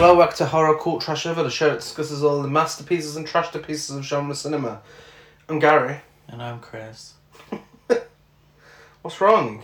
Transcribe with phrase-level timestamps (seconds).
[0.00, 3.26] Well, back to Horror Cult Trash Over, the show that discusses all the masterpieces and
[3.26, 4.80] trash pieces of genre cinema.
[5.46, 6.00] I'm Gary.
[6.26, 7.12] And I'm Chris.
[9.02, 9.62] What's wrong?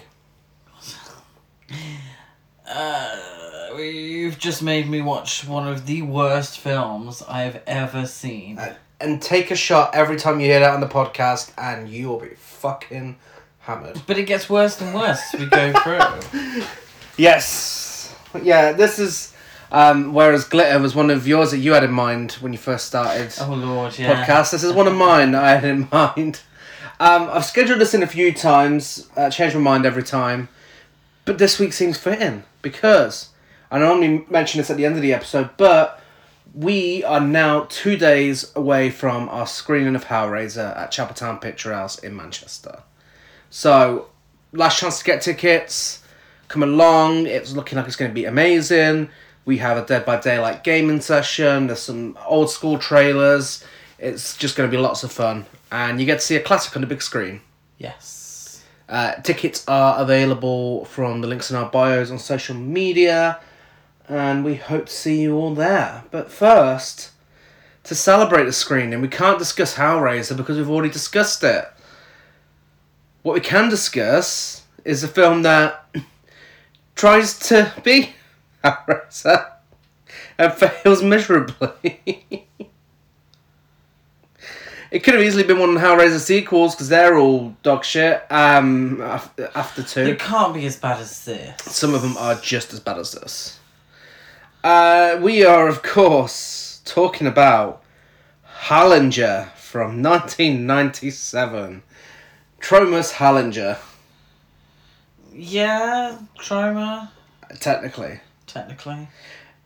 [2.68, 3.16] Uh,
[3.78, 8.58] you've just made me watch one of the worst films I've ever seen.
[8.58, 12.08] Uh, and take a shot every time you hear that on the podcast, and you
[12.08, 13.16] will be fucking
[13.60, 14.02] hammered.
[14.06, 16.62] But it gets worse and worse as we go through.
[17.16, 18.14] Yes.
[18.42, 19.32] Yeah, this is.
[19.72, 22.86] Um, whereas Glitter was one of yours that you had in mind when you first
[22.86, 24.24] started Oh lord, yeah.
[24.24, 24.52] podcast.
[24.52, 26.40] This is one of mine that I had in mind.
[27.00, 30.48] Um, I've scheduled this in a few times, uh, changed my mind every time,
[31.24, 33.30] but this week seems fitting because
[33.70, 36.00] I normally mention this at the end of the episode, but
[36.54, 41.98] we are now two days away from our screening of Hellraiser at Chapeltown Picture House
[41.98, 42.82] in Manchester.
[43.50, 44.08] So,
[44.52, 46.02] last chance to get tickets.
[46.48, 47.26] Come along.
[47.26, 49.10] It's looking like it's going to be amazing.
[49.46, 51.68] We have a Dead by Daylight gaming session.
[51.68, 53.62] There's some old school trailers.
[53.96, 56.74] It's just going to be lots of fun, and you get to see a classic
[56.74, 57.40] on the big screen.
[57.78, 58.64] Yes.
[58.88, 63.38] Uh, tickets are available from the links in our bios on social media,
[64.08, 66.02] and we hope to see you all there.
[66.10, 67.12] But first,
[67.84, 71.64] to celebrate the screening, we can't discuss Hellraiser because we've already discussed it.
[73.22, 75.86] What we can discuss is a film that
[76.96, 78.16] tries to be
[78.70, 79.46] Hellraiser
[80.38, 82.46] and fails miserably.
[84.88, 88.22] It could have easily been one of the Hellraiser sequels because they're all dog shit.
[88.30, 91.60] Um, af- after two, It can't be as bad as this.
[91.62, 93.58] some of them are just as bad as this.
[94.62, 97.82] Uh, we are, of course, talking about
[98.68, 101.82] Hellinger from 1997.
[102.60, 103.78] Troma's Hellinger,
[105.34, 107.08] Yeah, Troma,
[107.58, 108.20] technically.
[108.56, 109.08] Technically.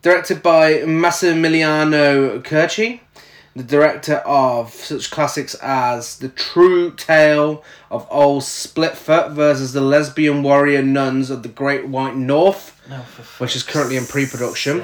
[0.01, 3.01] Directed by Massimiliano Curci,
[3.55, 10.41] the director of such classics as The True Tale of Old Splitfoot versus the Lesbian
[10.41, 12.97] Warrior Nuns of the Great White North, No,
[13.37, 14.81] Which is currently in pre-production.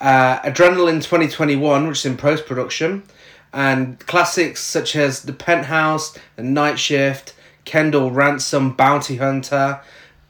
[0.00, 3.04] uh, Adrenaline 2021, which is in post production,
[3.52, 7.34] and classics such as The Penthouse, The Night Shift,
[7.64, 9.80] Kendall Ransom, Bounty Hunter,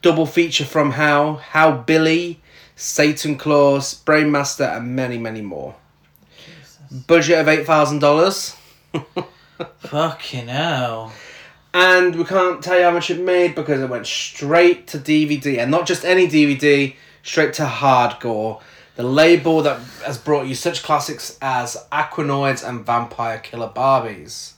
[0.01, 2.39] double feature from Hell, How Billy,
[2.75, 5.75] Satan Claus, Brainmaster, and many, many more.
[7.07, 8.57] Budget of $8,000.
[9.79, 11.13] Fucking hell.
[11.73, 15.59] And we can't tell you how much it made because it went straight to DVD,
[15.59, 18.61] and not just any DVD, straight to Hardcore,
[18.95, 24.53] the label that has brought you such classics as Aquanoids and Vampire Killer Barbies.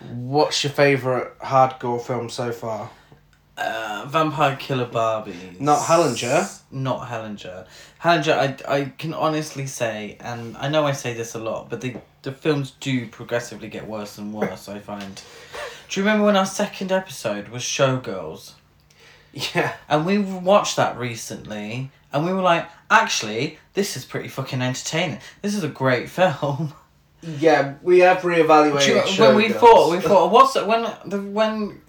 [0.00, 2.90] What's your favourite hardcore film so far?
[3.58, 5.34] Uh, Vampire Killer Barbie.
[5.58, 6.60] Not Hellinger?
[6.70, 7.66] Not Hellinger.
[8.00, 11.80] Hellinger, I, I can honestly say, and I know I say this a lot, but
[11.80, 15.20] the, the films do progressively get worse and worse, I find.
[15.88, 18.52] Do you remember when our second episode was Showgirls?
[19.32, 19.74] Yeah.
[19.88, 25.18] And we watched that recently, and we were like, actually, this is pretty fucking entertaining.
[25.42, 26.72] This is a great film.
[27.22, 29.16] Yeah, we have reevaluated.
[29.16, 31.80] You- when we thought, we thought, what's it, when the when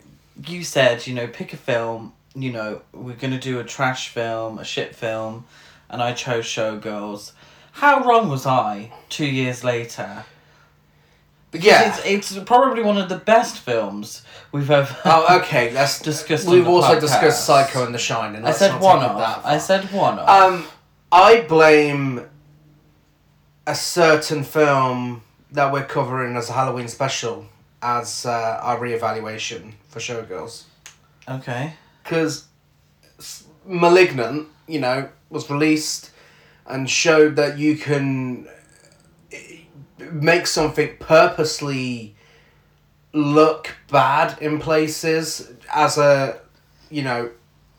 [0.47, 4.57] you said, you know, pick a film, you know, we're gonna do a trash film,
[4.59, 5.45] a shit film,
[5.89, 7.31] and I chose Showgirls.
[7.73, 8.91] How wrong was I?
[9.09, 10.25] Two years later,
[11.51, 11.89] because Yeah.
[12.05, 14.95] it's it's probably one of the best films we've ever.
[15.05, 15.71] Oh, okay.
[15.71, 17.01] Let's Discussed We've also podcast.
[17.01, 18.45] discussed Psycho and The Shining.
[18.45, 19.17] I said one of.
[19.17, 20.27] that I said one of.
[20.29, 20.65] Um,
[21.11, 22.25] I blame
[23.65, 25.21] a certain film
[25.51, 27.45] that we're covering as a Halloween special
[27.81, 30.63] as uh, our reevaluation for Showgirls.
[31.27, 31.73] okay.
[32.03, 32.45] Because
[33.65, 36.11] Malignant, you know, was released
[36.65, 38.47] and showed that you can
[39.31, 39.59] eh,
[40.11, 42.15] make something purposely
[43.13, 46.39] look bad in places as a,
[46.89, 47.29] you know,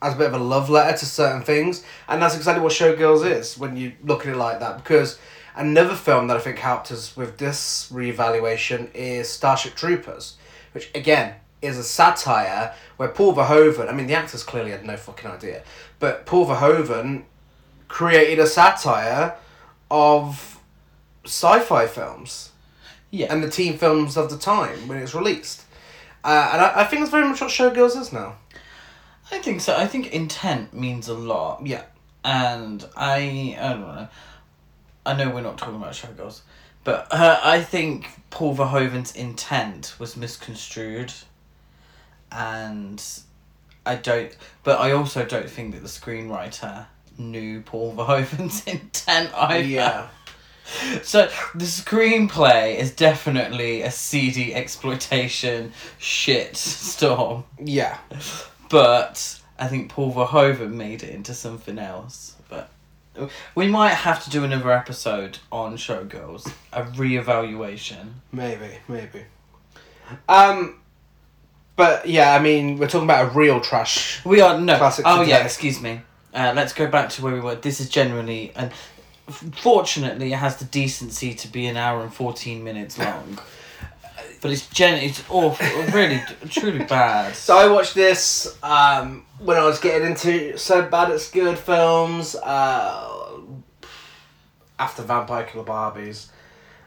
[0.02, 3.28] as a bit of a love letter to certain things, and that's exactly what Showgirls
[3.28, 4.78] is when you look at it like that.
[4.78, 5.18] Because
[5.60, 10.36] another film that I think helped us with this reevaluation is Starship Troopers,
[10.72, 13.88] which again is a satire where Paul Verhoeven.
[13.88, 15.62] I mean, the actors clearly had no fucking idea,
[15.98, 17.24] but Paul Verhoeven
[17.88, 19.36] created a satire
[19.90, 20.58] of
[21.24, 22.50] sci-fi films
[23.10, 23.32] Yeah.
[23.32, 25.64] and the teen films of the time when it was released.
[26.24, 28.36] Uh, and I, I think it's very much what Showgirls is now.
[29.32, 29.76] I think so.
[29.76, 31.66] I think intent means a lot.
[31.66, 31.84] Yeah.
[32.24, 34.08] and I I don't know.
[35.10, 36.40] I know we're not talking about showgirls,
[36.84, 41.12] but uh, I think Paul Verhoeven's intent was misconstrued,
[42.32, 43.02] and
[43.84, 44.36] I don't.
[44.62, 46.86] But I also don't think that the screenwriter
[47.18, 49.64] knew Paul Verhoeven's intent either.
[49.66, 50.08] Yeah.
[51.02, 57.98] So the screenplay is definitely a seedy exploitation shit storm, Yeah.
[58.70, 62.36] but I think Paul Verhoeven made it into something else.
[63.54, 68.14] We might have to do another episode on Showgirls, a reevaluation.
[68.32, 69.24] Maybe, maybe.
[70.28, 70.80] Um,
[71.76, 74.24] but yeah, I mean, we're talking about a real trash.
[74.24, 74.76] We are no.
[74.76, 75.30] Classic oh today.
[75.30, 76.02] yeah, excuse me.
[76.34, 77.54] Uh, let's go back to where we were.
[77.54, 78.70] This is generally and
[79.30, 83.38] fortunately it has the decency to be an hour and fourteen minutes long.
[84.42, 87.34] But it's gen it's awful, really, truly bad.
[87.34, 92.34] So I watched this um, when I was getting into so bad it's good films.
[92.36, 93.09] Uh,
[94.80, 96.28] after Vampire Killer Barbies,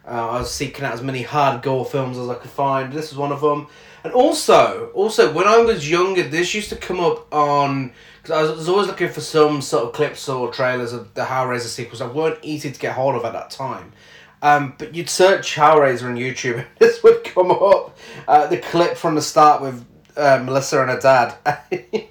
[0.05, 2.91] uh, I was seeking out as many hard gore films as I could find.
[2.91, 3.67] This was one of them.
[4.03, 8.41] And also, also when I was younger, this used to come up on because I
[8.41, 11.99] was, was always looking for some sort of clips or trailers of the Hellraiser sequels
[11.99, 13.93] that weren't easy to get hold of at that time.
[14.41, 17.97] Um, but you'd search Hellraiser on YouTube, and this would come up.
[18.27, 19.85] Uh, the clip from the start with
[20.17, 21.35] uh, Melissa and her dad.
[21.45, 22.07] I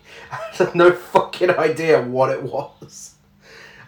[0.53, 3.12] had no fucking idea what it was.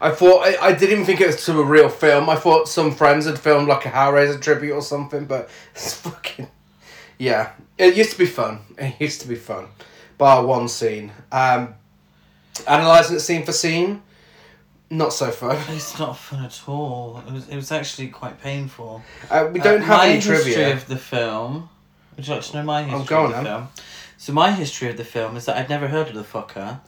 [0.05, 2.29] I thought I, I didn't even think it was to a real film.
[2.29, 6.49] I thought some friends had filmed like a Hellraiser tribute or something, but it's fucking
[7.19, 7.53] yeah.
[7.79, 8.61] It used to be fun.
[8.79, 9.67] It used to be fun,
[10.19, 11.11] bar one scene.
[11.33, 11.75] Um,
[12.69, 14.03] analyzing it scene for scene,
[14.91, 15.57] not so fun.
[15.75, 17.23] It's not fun at all.
[17.27, 19.03] It was, it was actually quite painful.
[19.31, 21.69] Uh, we don't Uh, have my any history of the film.
[22.17, 23.45] Would you like to know my history go of the then.
[23.45, 23.69] film?
[24.19, 26.79] So my history of the film is that I'd never heard of the fucker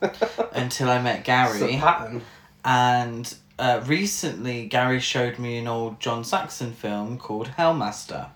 [0.53, 2.23] until I met It's a Gary, pattern.
[2.67, 8.31] And uh, recently Gary showed me an old John Saxon film called Hellmaster,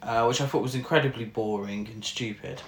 [0.00, 2.62] uh, which I thought was incredibly boring and stupid.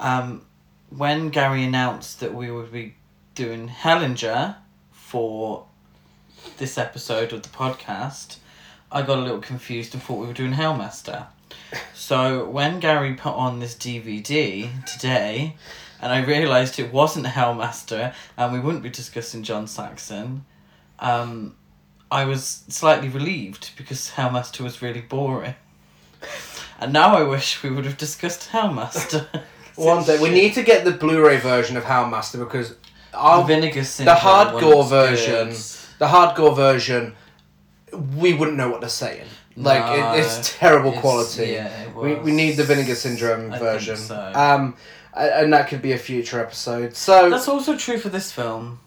[0.00, 0.44] Um,
[0.90, 2.96] when Gary announced that we would be
[3.36, 4.56] doing Hellinger
[4.90, 5.66] for
[6.58, 8.38] this episode of the podcast,
[8.90, 11.26] I got a little confused and thought we were doing Hellmaster.
[11.94, 15.54] So when Gary put on this DVD today,
[16.02, 20.44] and I realised it wasn't Hellmaster, and we wouldn't be discussing John Saxon,
[20.98, 21.54] um,
[22.10, 25.54] I was slightly relieved because Hellmaster was really boring.
[26.78, 29.26] And now I wish we would have discussed Hellmaster.
[29.76, 32.76] One day we need to get the Blu-ray version of Hellmaster because
[33.12, 35.56] the our, vinegar the hardcore version, good.
[35.98, 37.14] the hardcore version,
[38.16, 39.26] we wouldn't know what they're saying.
[39.56, 41.52] Like No, it, it's terrible It's- quality.
[41.52, 43.96] Yeah, it We, we need the Vinegar Syndrome I think version.
[43.96, 44.32] so.
[44.34, 44.76] Um, a-
[45.16, 46.96] and that could be a future episode.
[46.96, 48.80] So That's also true for this film.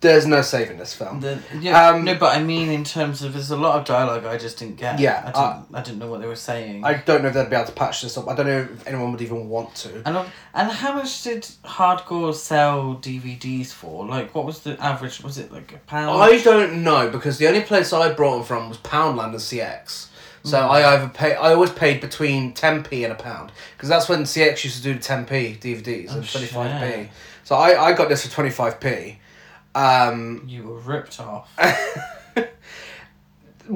[0.00, 1.20] there's no saving this film.
[1.20, 4.24] The, yeah, Um, no, but I mean in terms of there's a lot of dialogue
[4.24, 5.00] I just didn't get.
[5.00, 6.84] Yeah, I didn't, uh, I didn't know what they were saying.
[6.84, 8.28] I don't know if they'd be able to patch this up.
[8.28, 10.02] I don't know if anyone would even want to.
[10.06, 14.06] and um, and how much did hardcore sell DVDs for?
[14.06, 15.22] Like, what was the average?
[15.22, 16.22] Was it like a pound?
[16.22, 20.08] I don't know because the only place I brought them from was Poundland and CX.
[20.44, 20.70] So Hmm.
[20.72, 21.34] I either pay.
[21.34, 24.82] I always paid between ten p and a pound because that's when CX used to
[24.82, 27.08] do the ten p DVDs Oh, and twenty five p.
[27.44, 29.18] So I, I got this for twenty five p.
[29.74, 31.50] Um, You were ripped off.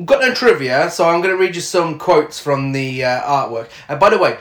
[0.05, 3.69] got no trivia, so I'm going to read you some quotes from the uh, artwork.
[3.88, 4.38] And by the way,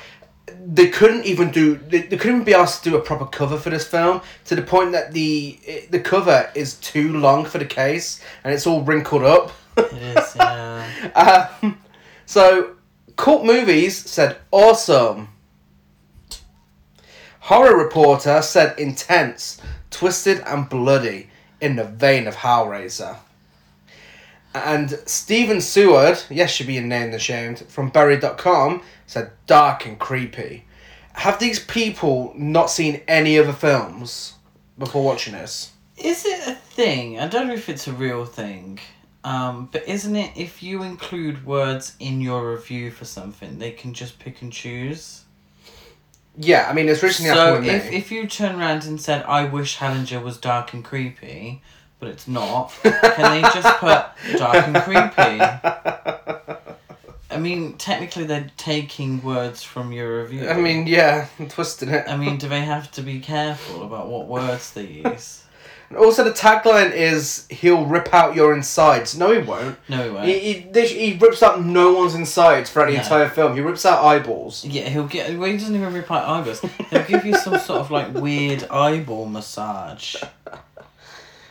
[0.65, 1.75] they couldn't even do.
[1.77, 4.55] They, they couldn't even be asked to do a proper cover for this film to
[4.55, 8.67] the point that the it, the cover is too long for the case and it's
[8.67, 9.51] all wrinkled up.
[9.77, 10.83] it is, yeah.
[11.63, 11.77] Um,
[12.27, 12.75] so,
[13.15, 15.29] Cult Movies said awesome.
[17.39, 21.29] Horror Reporter said intense, twisted, and bloody
[21.61, 23.15] in the vein of Hellraiser.
[24.53, 29.97] And Stephen Seward, yes, should be in named and shamed, from Bury.com said dark and
[29.97, 30.65] creepy.
[31.13, 34.33] Have these people not seen any other films
[34.77, 35.71] before watching this?
[35.95, 37.19] Is it a thing?
[37.19, 38.79] I don't know if it's a real thing.
[39.23, 43.93] Um, but isn't it if you include words in your review for something, they can
[43.93, 45.25] just pick and choose?
[46.37, 49.77] Yeah, I mean, it's recently So if, if you turn around and said, I wish
[49.77, 51.61] Hellinger was dark and creepy,
[51.99, 54.05] but it's not, can they just put
[54.37, 55.41] dark and creepy?
[57.29, 60.47] I mean, technically they're taking words from your review.
[60.47, 62.05] I mean, yeah, I'm twisting it.
[62.07, 65.43] I mean, do they have to be careful about what words they use?
[65.97, 69.77] Also, the tagline is "He'll rip out your insides." No, he won't.
[69.87, 70.25] No, he won't.
[70.27, 72.99] He, he, this- he rips out no one's insides throughout the No.
[73.01, 73.55] entire film.
[73.55, 74.65] He rips out eyeballs.
[74.65, 75.37] Yeah, he'll get.
[75.37, 76.59] Well, he doesn't even rip out eyeballs.
[76.89, 80.15] He'll give you some sort of like weird eyeball massage.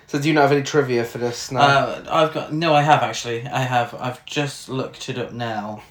[0.08, 1.50] So, do you not have any trivia for this?
[1.50, 1.58] No.
[1.58, 2.72] Uh, I've got no.
[2.72, 3.44] I have actually.
[3.48, 3.92] I have.
[3.98, 5.82] I've just looked it up now.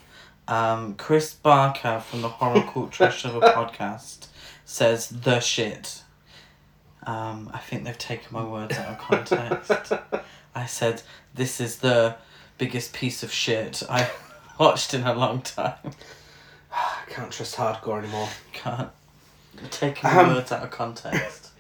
[0.48, 4.28] Um, Chris Barker from the Horror Culture Show podcast
[4.64, 6.02] says the shit.
[7.06, 9.94] Um, I think they've taken my words out of context.
[10.56, 11.02] I said
[11.34, 12.16] this is the
[12.58, 14.10] biggest piece of shit I
[14.60, 15.76] watched in a long time.
[16.72, 18.30] I can't trust hardcore anymore.
[18.54, 18.90] Can't
[19.72, 21.50] take my Um, words out of context.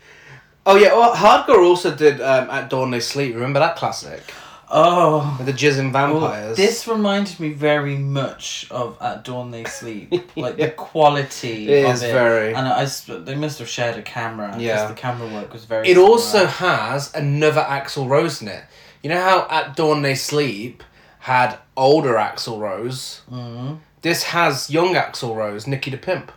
[0.67, 3.35] Oh yeah, well, hardcore also did um, at dawn they sleep.
[3.35, 4.33] Remember that classic
[4.69, 5.35] Oh.
[5.37, 6.57] with the jizzing Well, vampires?
[6.57, 10.11] this reminded me very much of At Dawn They Sleep.
[10.35, 12.11] Like the quality It of is it.
[12.11, 12.85] very- And I,
[13.19, 14.55] they must have shared a camera.
[14.57, 14.87] Yeah.
[14.87, 15.87] the camera work was very.
[15.87, 18.63] It also has another Axl Rose in it.
[19.03, 20.83] You know how at dawn they sleep
[21.19, 23.21] had older Axl Rose.
[23.31, 23.79] Mhm.
[24.01, 26.31] This has young Axl Rose, Nikki the Pimp.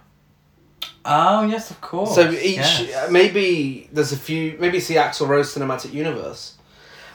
[1.05, 2.15] Oh yes, of course.
[2.15, 3.11] So each yes.
[3.11, 6.58] maybe there's a few maybe it's the Axl Rose cinematic universe.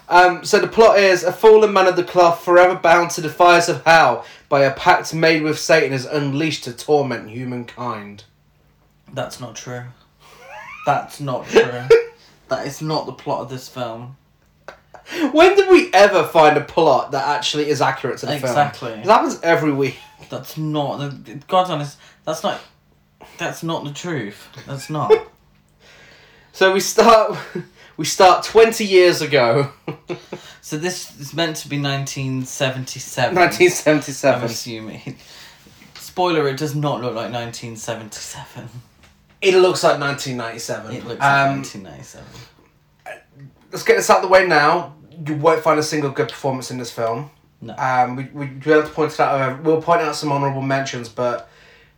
[0.10, 3.30] Um, so the plot is a fallen man of the cloth, forever bound to the
[3.30, 8.26] fires of hell by a pact made with Satan, is unleashed to torment humankind.
[9.12, 9.84] That's not true.
[10.86, 11.62] That's not true.
[12.50, 14.18] that is not the plot of this film.
[15.32, 18.44] When did we ever find a plot that actually is accurate to the film?
[18.44, 18.90] Exactly.
[18.92, 19.02] film?
[19.02, 19.98] It happens every week.
[20.30, 21.48] That's not.
[21.48, 21.98] God's honest.
[22.26, 22.60] That's not.
[23.38, 24.48] That's not the truth.
[24.66, 25.12] That's not.
[26.56, 27.36] So we start
[27.98, 29.72] we start twenty years ago,
[30.62, 33.36] so this is meant to be 1977.
[33.36, 34.40] 1977.
[34.40, 35.18] I'm assuming.
[35.96, 38.70] Spoiler: It does not look like 1977.
[39.42, 40.92] It looks like nineteen ninety seven.
[40.96, 42.26] It looks like um, 1997.
[43.72, 44.96] let's get this out of the way now.
[45.28, 47.30] You won't find a single good performance in this film.
[47.62, 47.76] No.
[47.78, 49.40] Um, we we be able to point it out.
[49.42, 51.50] uh, We'll point out some honourable mentions, but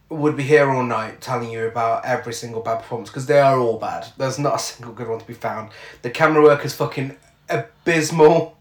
[0.09, 3.57] would be here all night telling you about every single bad performance because they are
[3.59, 4.07] all bad.
[4.17, 5.71] There's not a single good one to be found.
[6.03, 7.17] The camera work is fucking
[7.49, 8.57] abysmal.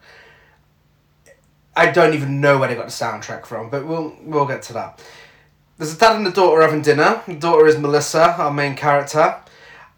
[1.77, 4.73] I don't even know where they got the soundtrack from, but we'll we'll get to
[4.75, 5.03] that.
[5.77, 7.21] There's a dad and a daughter having dinner.
[7.27, 9.37] The daughter is Melissa, our main character,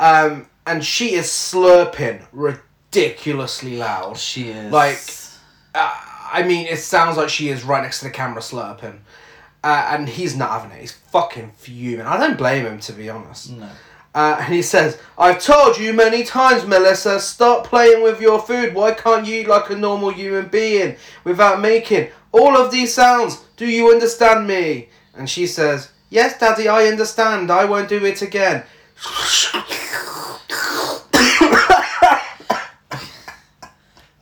[0.00, 4.16] um, and she is slurping ridiculously loud.
[4.16, 4.98] She is like-
[5.74, 5.92] Uh,
[6.32, 9.00] I mean, it sounds like she is right next to the camera slurping.
[9.66, 10.80] Uh, and he's not having it.
[10.80, 12.06] He's fucking fuming.
[12.06, 13.50] I don't blame him, to be honest.
[13.50, 13.68] no.
[14.14, 18.74] Uh, and he says, I've told you many times, Melissa, stop playing with your food.
[18.74, 20.94] Why can't you eat like a normal human being
[21.24, 23.42] without making all of these sounds?
[23.56, 24.88] Do you understand me?
[25.14, 27.50] And she says, Yes, Daddy, I understand.
[27.50, 28.62] I won't do it again.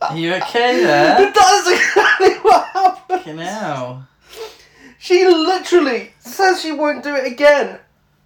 [0.01, 1.31] Are you okay there?
[1.33, 3.19] That is exactly what happened.
[3.19, 4.07] Fucking hell.
[5.05, 7.77] She literally says she won't do it again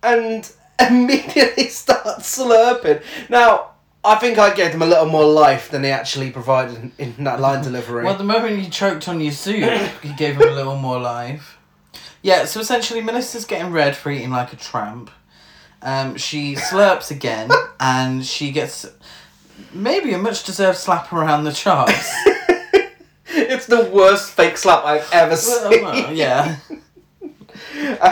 [0.01, 3.03] and immediately starts slurping.
[3.27, 3.71] Now,
[4.01, 7.23] I think I gave them a little more life than they actually provided in, in
[7.25, 8.05] that line delivery.
[8.05, 9.57] Well, the moment you choked on your soup,
[10.03, 11.57] you gave him a little more life.
[12.21, 15.11] Yeah, so essentially, Melissa's getting red for eating like a tramp.
[15.81, 17.49] Um, she slurps again,
[17.81, 18.85] and she gets
[19.73, 22.09] maybe a much deserved slap around the chops.
[23.53, 25.83] it's the worst fake slap I've ever seen.
[25.83, 26.57] Well, yeah.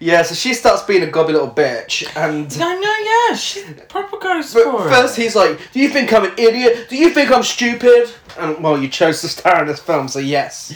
[0.00, 4.18] yeah, so she starts being a gobby little bitch, and I know, yeah, she proper
[4.18, 5.22] goes but for first it.
[5.22, 6.86] he's like, "Do you think I'm an idiot?
[6.88, 10.18] Do you think I'm stupid?" And well, you chose to star in this film, so
[10.18, 10.74] yes.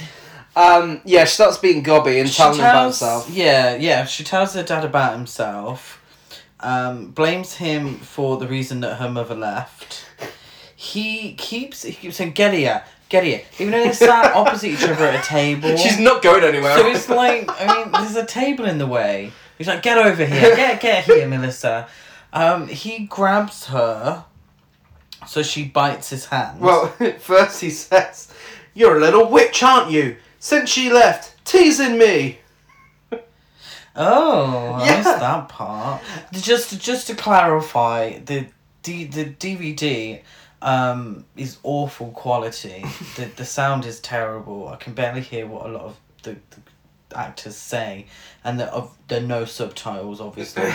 [0.56, 3.30] Um, yeah, she starts being gobby and She telling him about tells- herself.
[3.30, 4.04] Yeah, yeah.
[4.06, 5.96] She tells her dad about himself.
[6.60, 10.04] Um, blames him for the reason that her mother left.
[10.74, 14.84] He keeps he keeps saying, "Get here, get here," even though they're sat opposite each
[14.84, 15.76] other at a table.
[15.76, 16.76] She's not going anywhere.
[16.76, 19.32] So it's like, I mean, there's a table in the way.
[19.56, 21.88] He's like, "Get over here, get get here, Melissa."
[22.32, 24.24] Um, he grabs her,
[25.26, 26.60] so she bites his hand.
[26.60, 26.88] Well,
[27.18, 28.32] first he says,
[28.74, 30.16] You're a little witch, aren't you?
[30.38, 32.38] Since she left, teasing me.
[33.96, 34.96] Oh, I Yeah.
[34.98, 36.02] missed that part.
[36.32, 38.46] Just just to clarify, the
[38.82, 40.20] D, the DVD
[40.62, 42.84] um is awful quality.
[43.16, 44.68] the the sound is terrible.
[44.68, 48.06] I can barely hear what a lot of the, the actors say,
[48.44, 50.70] and there of there are no subtitles obviously,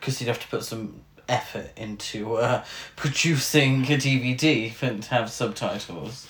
[0.00, 2.64] because you'd have to put some effort into uh,
[2.96, 6.28] producing a DVD for to have subtitles.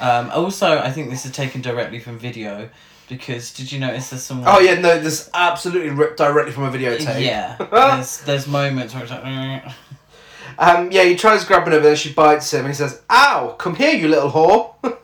[0.00, 2.70] Um, also, I think this is taken directly from video
[3.08, 6.70] because did you notice there's some Oh, yeah, no, this absolutely ripped directly from a
[6.70, 7.22] videotape.
[7.22, 9.72] yeah, there's there's moments where it's like, "Mm."
[10.58, 13.54] Um, yeah, he tries grabbing her, but then she bites him and he says, Ow,
[13.58, 14.74] come here, you little whore.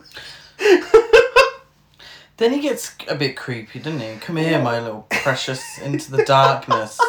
[2.37, 4.19] then he gets a bit creepy, doesn't he?
[4.19, 6.99] Come here, my little precious, into the darkness.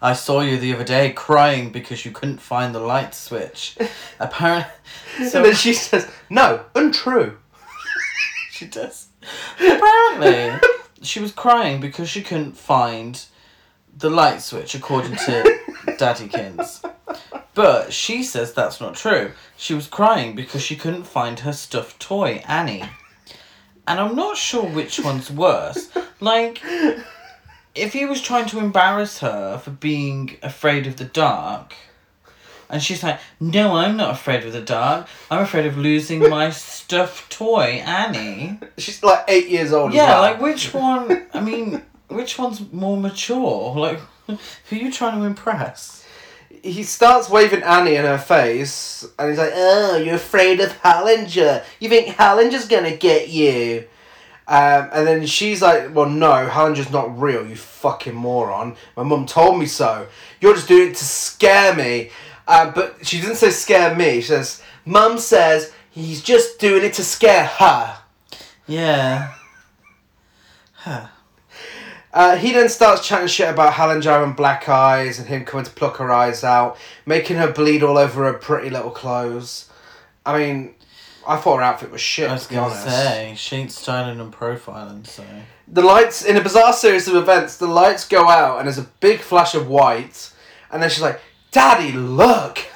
[0.00, 3.76] I saw you the other day crying because you couldn't find the light switch.
[4.20, 4.70] Apparently,
[5.28, 7.38] so and then she says, No, untrue.
[8.50, 9.08] she does.
[9.60, 10.68] Apparently,
[11.02, 13.24] she was crying because she couldn't find
[13.96, 15.58] the light switch, according to
[15.98, 16.84] Daddykins.
[17.58, 19.32] But she says that's not true.
[19.56, 22.84] She was crying because she couldn't find her stuffed toy, Annie.
[23.84, 25.90] And I'm not sure which one's worse.
[26.20, 26.62] Like,
[27.74, 31.74] if he was trying to embarrass her for being afraid of the dark,
[32.70, 35.08] and she's like, No, I'm not afraid of the dark.
[35.28, 38.60] I'm afraid of losing my stuffed toy, Annie.
[38.76, 39.92] She's like eight years old.
[39.92, 40.22] Yeah, well.
[40.22, 41.26] like which one?
[41.34, 43.74] I mean, which one's more mature?
[43.74, 43.98] Like,
[44.28, 46.04] who are you trying to impress?
[46.62, 51.64] He starts waving Annie in her face, and he's like, "Oh, you're afraid of Hellinger?
[51.80, 53.86] You think Hellinger's gonna get you?"
[54.46, 57.46] Um, and then she's like, "Well, no, Hellinger's not real.
[57.46, 58.76] You fucking moron.
[58.96, 60.06] My mum told me so.
[60.40, 62.10] You're just doing it to scare me."
[62.46, 64.20] Uh, but she didn't say scare me.
[64.20, 67.98] She says, "Mum says he's just doing it to scare her."
[68.66, 69.34] Yeah.
[70.72, 71.08] Huh.
[72.12, 75.70] Uh, he then starts chatting shit about Hellinger and black eyes and him coming to
[75.70, 79.68] pluck her eyes out, making her bleed all over her pretty little clothes.
[80.24, 80.74] I mean,
[81.26, 82.86] I thought her outfit was shit, I was to be gonna honest.
[82.86, 85.22] say she ain't styling and profiling, so
[85.66, 88.88] The lights, in a bizarre series of events, the lights go out and there's a
[89.00, 90.32] big flash of white,
[90.72, 92.58] and then she's like, Daddy, look!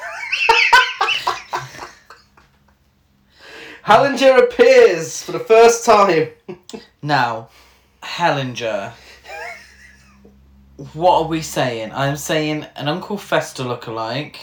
[3.87, 6.29] Hellinger appears for the first time.
[7.03, 7.49] now,
[8.03, 8.93] Hellinger.
[10.95, 11.93] What are we saying?
[11.93, 14.37] I'm saying an Uncle Fester lookalike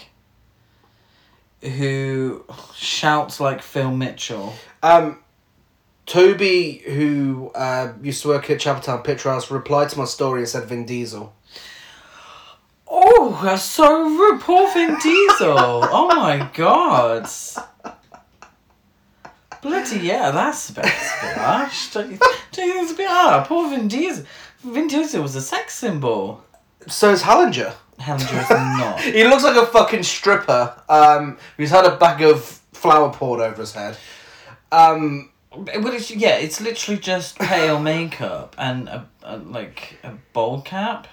[1.62, 4.54] who shouts like Phil Mitchell.
[4.82, 5.20] Um,
[6.06, 10.48] Toby, who uh, used to work at Chapeltown Picture House, replied to my story and
[10.48, 11.34] said Vin Diesel.
[12.88, 14.40] Oh, that's so rude.
[14.40, 15.58] Poor Vin Diesel.
[15.58, 17.28] oh my god.
[19.62, 21.94] Bloody yeah, that's a bit, that's a bit harsh.
[21.94, 22.18] Don't you,
[22.54, 23.46] don't you think it's a bit hard?
[23.46, 24.26] Poor Vin Diesel.
[24.64, 26.44] Vin Diesel was a sex symbol.
[26.88, 27.74] So is Hellinger.
[28.00, 29.00] Hellinger is not.
[29.02, 30.74] He looks like a fucking stripper.
[30.90, 33.98] Um, who's had a bag of flour poured over his head.
[34.72, 40.62] Um, Well, it's, yeah, it's literally just pale makeup and a, a like a bowl
[40.62, 41.08] cap,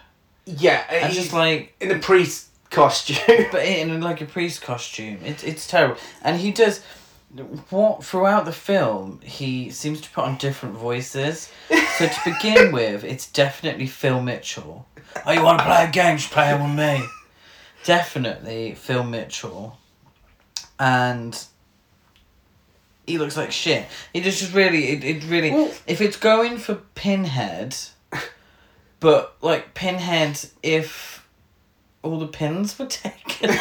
[0.45, 3.47] yeah, and he's just like in a priest costume.
[3.51, 5.19] but in like a priest costume.
[5.25, 6.83] It's it's terrible, and he does
[7.71, 11.51] what throughout the film he seems to put on different voices.
[11.99, 14.87] So to begin with, it's definitely Phil Mitchell.
[15.25, 16.17] Oh, you want to play a game?
[16.19, 17.07] Just play it with me.
[17.85, 19.79] Definitely Phil Mitchell,
[20.79, 21.43] and
[23.07, 23.87] he looks like shit.
[24.13, 27.77] He just just really it, it really Well- if it's going for Pinhead,
[29.01, 31.27] but like Pinhead if
[32.03, 33.51] all the pins were taken.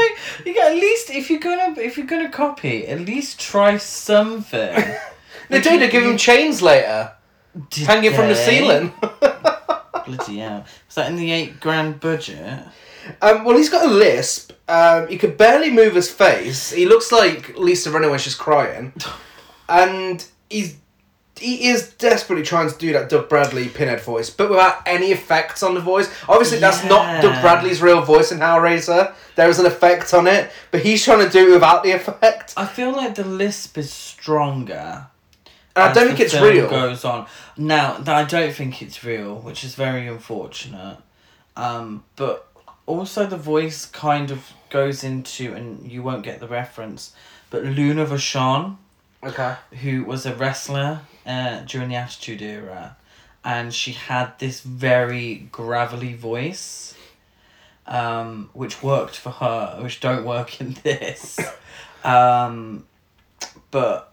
[0.00, 3.76] like you got at least if you're gonna if you're gonna copy, at least try
[3.78, 4.74] something.
[4.74, 4.98] they
[5.50, 5.72] Like, do.
[5.74, 7.12] you- They give him chains later,
[7.70, 8.92] Did hanging from the ceiling.
[10.06, 10.64] Bloody hell!
[10.88, 12.64] Is that in the eight grand budget?
[13.20, 14.52] Um, well, he's got a lisp.
[14.68, 16.70] Um, he could barely move his face.
[16.72, 18.92] He looks like Lisa Rinna when she's crying,
[19.68, 20.76] and he's
[21.38, 25.62] he is desperately trying to do that Doug Bradley Pinhead voice, but without any effects
[25.62, 26.12] on the voice.
[26.28, 29.14] Obviously, that's not Doug Bradley's real voice in Hellraiser.
[29.34, 32.54] There is an effect on it, but he's trying to do it without the effect.
[32.56, 35.06] I feel like the lisp is stronger.
[35.74, 36.68] And I don't think it's real.
[36.68, 38.02] Goes on now.
[38.06, 40.98] I don't think it's real, which is very unfortunate.
[41.56, 42.46] Um, but
[42.86, 47.12] also the voice kind of goes into, and you won't get the reference,
[47.50, 48.76] but Luna Vachon,
[49.24, 49.54] Okay.
[49.82, 52.96] who was a wrestler uh, during the Attitude Era,
[53.44, 56.94] and she had this very gravelly voice,
[57.86, 61.38] um, which worked for her, which don't work in this.
[62.04, 62.84] um,
[63.70, 64.12] but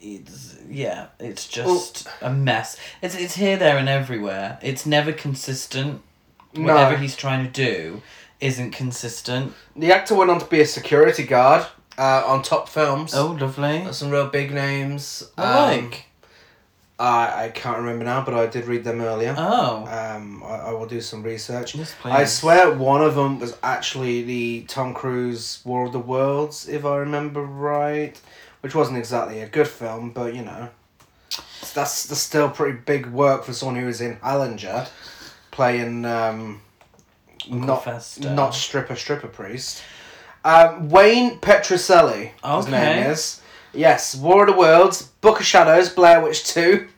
[0.00, 2.78] it's yeah, it's just a mess.
[3.02, 4.58] It's it's here, there, and everywhere.
[4.62, 6.02] It's never consistent.
[6.54, 6.72] No.
[6.72, 8.02] Whatever he's trying to do
[8.40, 9.52] isn't consistent.
[9.76, 11.66] The actor went on to be a security guard
[11.98, 13.14] uh, on top films.
[13.14, 13.86] Oh, lovely.
[13.92, 15.28] Some real big names.
[15.36, 15.42] I
[15.76, 16.04] Um, like.
[17.00, 19.32] I, I can't remember now, but I did read them earlier.
[19.38, 21.76] Oh, Um, I, I will do some research.
[21.76, 26.68] yes, I swear one of them was actually the Tom Cruise War of the Worlds,
[26.68, 28.20] if I remember right,
[28.62, 30.70] which wasn't exactly a good film, but you know,
[31.72, 34.88] that's, that's still pretty big work for someone who was in Hellinger,
[35.52, 36.60] playing um,
[37.44, 38.30] Uncle not Fester.
[38.34, 39.82] not stripper stripper priest.
[40.44, 43.40] Um, Wayne Petroselli, his name is.
[43.74, 46.88] Yes, War of the Worlds, Book of Shadows, Blair Witch Two,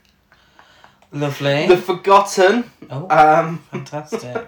[1.12, 1.66] Lovely.
[1.66, 2.70] The Forgotten.
[2.90, 4.46] oh, Um, fantastic.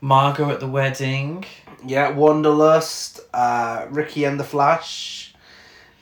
[0.00, 1.44] Margot at the wedding.
[1.84, 5.34] Yeah, Wanderlust, uh, Ricky and the Flash,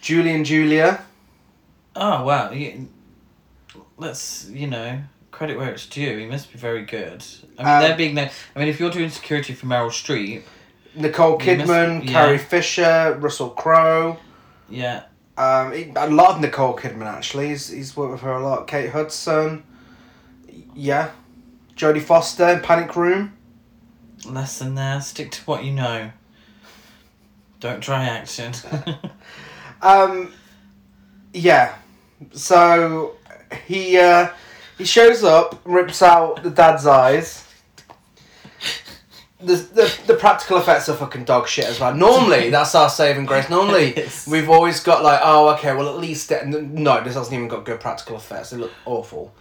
[0.02, 1.02] Julie and Julia.
[1.94, 2.50] Oh wow!
[2.50, 2.88] You,
[3.96, 6.18] let's you know credit where it's due.
[6.18, 7.24] He must be very good.
[7.58, 8.14] I mean, Um, they're being.
[8.14, 8.30] there.
[8.54, 10.42] I mean, if you're doing security for Meryl Streep,
[10.96, 12.12] Nicole Kidman, yeah.
[12.12, 14.18] Carrie Fisher, Russell Crowe.
[14.68, 15.04] yeah,
[15.36, 17.48] Um, he- a lot of Nicole Kidman actually.
[17.48, 18.66] He's, he's worked with her a lot.
[18.66, 19.62] Kate Hudson.
[20.74, 21.10] Yeah.
[21.76, 23.36] Jodie Foster Panic Room.
[24.24, 25.00] lesson there.
[25.00, 26.10] Stick to what you know.
[27.60, 28.54] Don't try acting.
[29.82, 30.32] Um,
[31.34, 31.74] yeah.
[32.32, 33.16] So
[33.66, 34.30] he uh,
[34.78, 37.45] he shows up, rips out the dad's eyes.
[39.38, 41.94] The, the, the practical effects are fucking dog shit as well.
[41.94, 43.50] Normally, that's our saving grace.
[43.50, 44.26] Normally, Yes.
[44.26, 46.32] we've always got like, oh, okay, well, at least.
[46.46, 48.50] No, this hasn't even got good practical effects.
[48.50, 49.34] They look awful.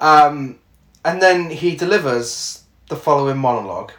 [0.00, 0.58] Um,
[1.04, 3.92] and then he delivers the following monologue.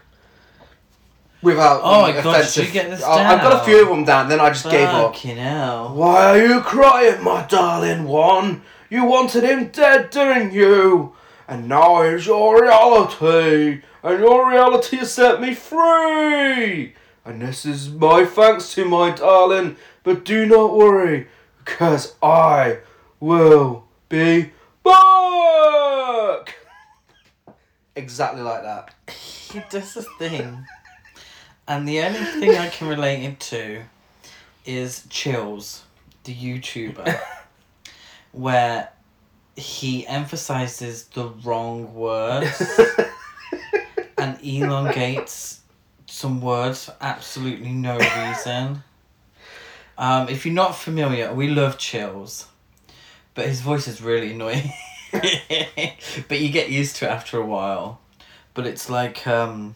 [1.42, 1.82] Without.
[1.84, 4.30] Oh my God, did you get this I- I've got a few of them down,
[4.30, 5.14] then I just gave up.
[5.14, 5.94] Fucking hell.
[5.94, 8.62] Why are you crying, my darling one?
[8.90, 11.16] You wanted him dead, didn't you?
[11.48, 16.94] And now here's your reality, and your reality has set me free.
[17.26, 22.80] And this is my thanks to my darling, but do not worry, because I
[23.20, 24.52] will be
[24.84, 26.56] back.
[27.96, 28.92] Exactly like that.
[29.08, 30.66] He does a thing.
[31.68, 33.84] And the only thing I can relate it to
[34.66, 35.84] is Chills,
[36.24, 37.20] the YouTuber,
[38.32, 38.90] where
[39.56, 42.80] he emphasizes the wrong words
[44.24, 45.60] and elongates
[46.06, 48.82] some words for absolutely no reason.
[49.98, 52.48] Um, if you're not familiar, we love Chills,
[53.34, 54.72] but his voice is really annoying.
[55.12, 58.00] but you get used to it after a while.
[58.54, 59.76] But it's like, um,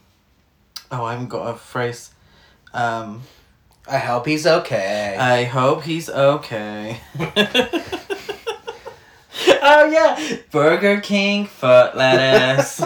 [0.91, 2.11] oh, I haven't got a phrase.
[2.73, 3.23] Um,
[3.89, 5.17] I hope he's okay.
[5.19, 7.01] I hope he's okay.
[9.61, 12.81] oh yeah, Burger King foot lettuce.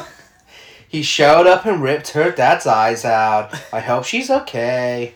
[0.92, 3.54] He showed up and ripped her dad's eyes out.
[3.72, 5.14] I hope she's okay.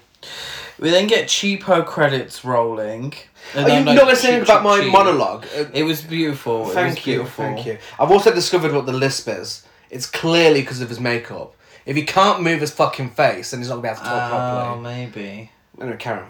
[0.80, 3.14] we then get cheapo credits rolling.
[3.56, 5.46] Are you not to say anything about my monologue?
[5.56, 6.62] Uh, It was beautiful.
[6.62, 7.46] it was Thank you, beautiful.
[7.46, 7.78] thank you.
[8.00, 9.66] I've also discovered what the lisp is.
[9.90, 11.54] It's clearly because of his makeup.
[11.86, 14.20] If he can't move his fucking face, then he's not going to be able to
[14.20, 14.70] talk Oh, properly.
[14.70, 15.52] Oh, maybe.
[15.80, 16.28] Anyway, Karen.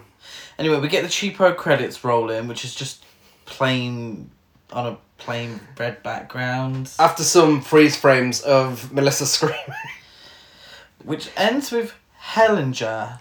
[0.58, 3.04] Anyway, we get the cheapo credits rolling, which is just
[3.46, 4.30] plain
[4.72, 9.56] on a plain red background, After some freeze frames of Melissa screaming.
[11.04, 13.18] which ends with Hellinger.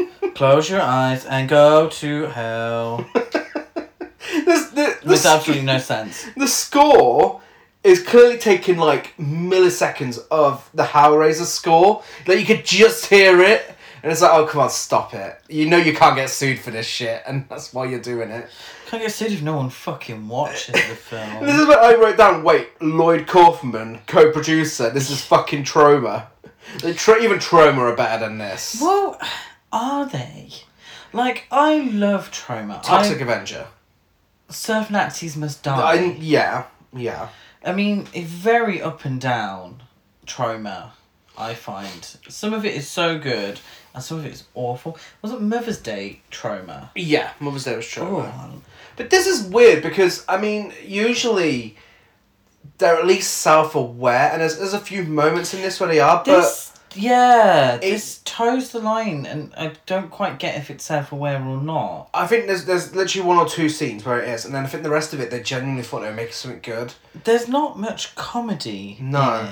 [0.34, 3.08] Close your eyes and go to hell.
[4.44, 6.26] This, the, Makes absolutely no sense.
[6.36, 7.40] the score
[7.82, 12.02] is clearly taking like milliseconds of the Hellraiser score.
[12.26, 15.40] Like you could just hear it, and it's like, oh come on, stop it.
[15.48, 18.48] You know you can't get sued for this shit, and that's why you're doing it.
[18.86, 21.44] Can't get sued if no one fucking watches the film.
[21.44, 22.42] This is what I wrote down.
[22.42, 24.90] Wait, Lloyd Kaufman, co-producer.
[24.90, 26.26] This is fucking Troma.
[26.96, 28.78] Tra- even Troma are better than this.
[28.80, 29.18] well,
[29.72, 30.50] are they?
[31.12, 32.82] Like, I love Troma.
[32.82, 33.66] Toxic I, Avenger.
[34.50, 36.16] Surf Nazis must I, die.
[36.20, 37.28] yeah, yeah.
[37.64, 39.82] I mean, it's very up and down
[40.26, 40.90] Troma,
[41.38, 42.04] I find.
[42.28, 43.60] Some of it is so good,
[43.94, 44.98] and some of it is awful.
[45.22, 46.90] Was it Mother's Day Troma?
[46.94, 48.32] Yeah, Mother's Day was Troma.
[48.34, 48.62] Oh,
[48.96, 51.76] But this is weird because I mean, usually
[52.78, 56.18] they're at least self-aware, and there's, there's a few moments in this where they are,
[56.24, 60.84] but this, yeah, It- this toes the line, and I don't quite get if it's
[60.84, 62.08] self aware or not.
[62.14, 64.68] I think there's there's literally one or two scenes where it is, and then I
[64.68, 66.94] think the rest of it they genuinely thought they were making something good.
[67.24, 68.96] There's not much comedy.
[69.00, 69.48] No.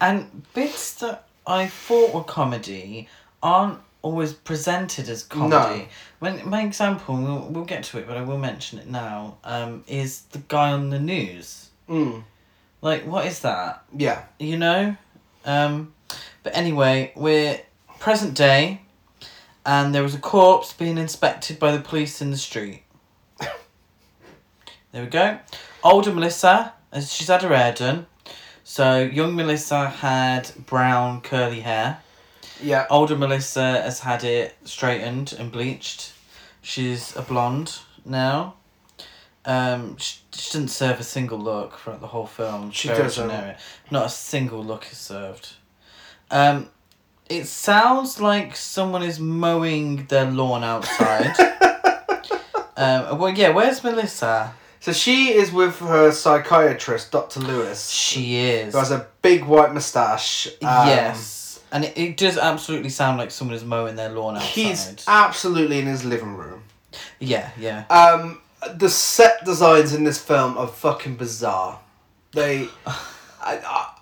[0.00, 3.08] And bits that I thought were comedy
[3.42, 5.80] aren't always presented as comedy.
[5.80, 5.86] No.
[6.20, 9.38] When my example, we'll, we'll get to it, but I will mention it now.
[9.44, 11.70] Um, is the guy on the news?
[11.88, 12.24] Mm.
[12.82, 13.84] Like, what is that?
[13.94, 14.24] Yeah.
[14.38, 14.96] You know,
[15.44, 15.92] um,
[16.42, 17.60] but anyway, we're
[17.98, 18.82] present day,
[19.64, 22.82] and there was a corpse being inspected by the police in the street.
[23.38, 25.38] there we go.
[25.82, 28.06] Older Melissa, as she's had her hair done.
[28.70, 31.98] So young Melissa had brown curly hair.
[32.62, 32.86] Yeah.
[32.88, 36.12] Older Melissa has had it straightened and bleached.
[36.62, 38.54] She's a blonde now.
[39.44, 42.70] Um, she, she didn't serve a single look throughout the whole film.
[42.70, 43.30] She doesn't.
[43.30, 43.56] generic.
[43.90, 45.54] Not a single look is served.
[46.30, 46.68] Um,
[47.28, 51.34] it sounds like someone is mowing their lawn outside.
[52.76, 53.48] um, well, yeah.
[53.48, 54.54] Where's Melissa?
[54.80, 57.40] So she is with her psychiatrist, Dr.
[57.40, 58.72] Lewis, She is.
[58.72, 60.46] who has a big white moustache.
[60.62, 64.48] um, yes, and it, it does absolutely sound like someone is mowing their lawn outside.
[64.48, 66.62] He's absolutely in his living room.
[67.18, 67.84] yeah, yeah.
[67.90, 68.40] Um,
[68.74, 71.78] the set designs in this film are fucking bizarre.
[72.32, 72.98] They, I,
[73.42, 73.94] I,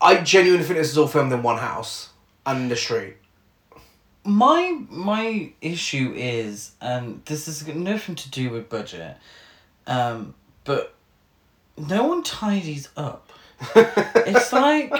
[0.00, 2.10] I genuinely think this is all filmed in one house
[2.46, 3.16] and in the street.
[4.24, 9.16] My my issue is, and this is nothing to do with budget,
[9.86, 10.94] um, but
[11.76, 13.32] no one tidies up.
[13.74, 14.92] it's like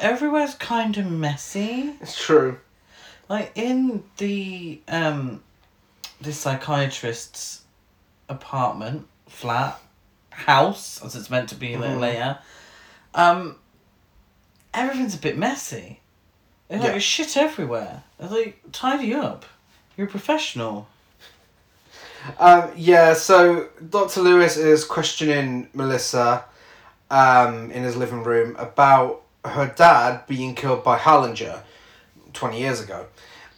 [0.00, 1.94] everywhere's kind of messy.
[2.00, 2.58] It's true.
[3.28, 5.42] Like in the um,
[6.20, 7.62] the psychiatrist's
[8.28, 9.80] apartment, flat,
[10.30, 12.00] house, as it's meant to be a little Mhm.
[12.00, 12.38] later,
[13.14, 13.56] um,
[14.72, 16.00] everything's a bit messy.
[16.68, 18.02] There's like shit everywhere.
[18.18, 19.44] It's like tidy up.
[19.96, 20.88] You're a professional.
[22.38, 24.22] Um, yeah, so Dr.
[24.22, 26.44] Lewis is questioning Melissa
[27.10, 31.62] um, in his living room about her dad being killed by Hellinger
[32.32, 33.06] 20 years ago.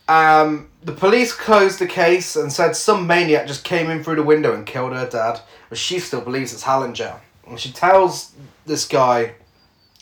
[0.09, 4.23] Um, the police closed the case and said some maniac just came in through the
[4.23, 7.19] window and killed her dad, but she still believes it's Hellinger.
[7.47, 8.33] And she tells
[8.67, 9.35] this guy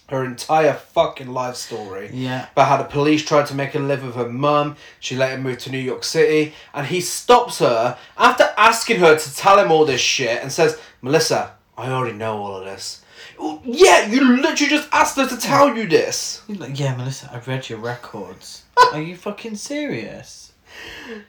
[0.08, 2.46] her entire fucking life story Yeah.
[2.52, 4.76] about how the police tried to make her live with her mum.
[5.00, 9.34] She later moved to New York City, and he stops her after asking her to
[9.36, 13.00] tell him all this shit and says, "Melissa, I already know all of this."
[13.38, 16.42] "Well, Yeah, you literally just asked her to tell you this.
[16.48, 18.62] Like, yeah, Melissa, I've read your records.
[18.92, 20.52] Are you fucking serious?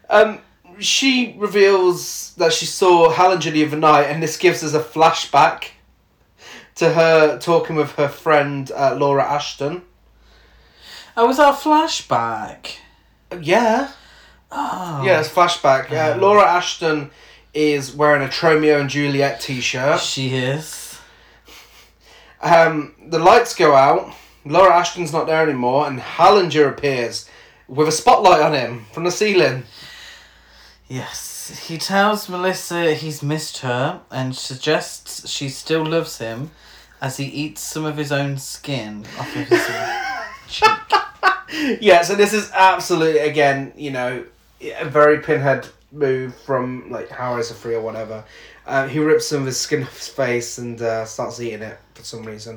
[0.10, 0.40] Um,
[0.80, 5.70] she reveals that she saw Hellinger the other night, and this gives us a flashback
[6.76, 9.84] to her talking with her friend uh, Laura Ashton.
[11.18, 12.76] Oh, was that a flashback?
[13.42, 13.92] Yeah.
[14.52, 15.02] Oh.
[15.04, 15.90] Yeah, it's flashback.
[15.90, 17.10] Yeah, Laura Ashton
[17.54, 20.02] is wearing a Tromeo and Juliet t-shirt.
[20.02, 21.00] She is.
[22.42, 24.14] Um, the lights go out.
[24.44, 27.30] Laura Ashton's not there anymore, and Hellinger appears
[27.68, 29.64] with a spotlight on him from the ceiling.
[30.88, 31.66] Yes.
[31.68, 36.52] He tells Melissa he's missed her and suggests she still loves him
[37.06, 39.68] as he eats some of his own skin off of his
[40.48, 41.80] cheek.
[41.82, 44.26] yeah, so this is absolutely again, you know,
[44.62, 48.24] a very pinhead move from like How Is a Free or whatever.
[48.65, 51.78] Uh, he rips some of his skin off his face and uh, starts eating it
[51.94, 52.56] for some reason.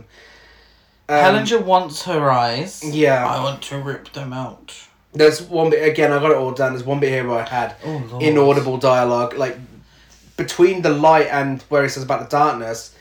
[1.11, 2.83] Um, Hellinger wants her eyes.
[2.83, 3.27] Yeah.
[3.27, 4.75] I want to rip them out.
[5.13, 6.11] There's one bit again.
[6.13, 6.73] I got it all done.
[6.73, 9.59] There's one bit here where I had Oh, inaudible dialogue, like
[10.39, 12.95] between the light and where he says about the darkness.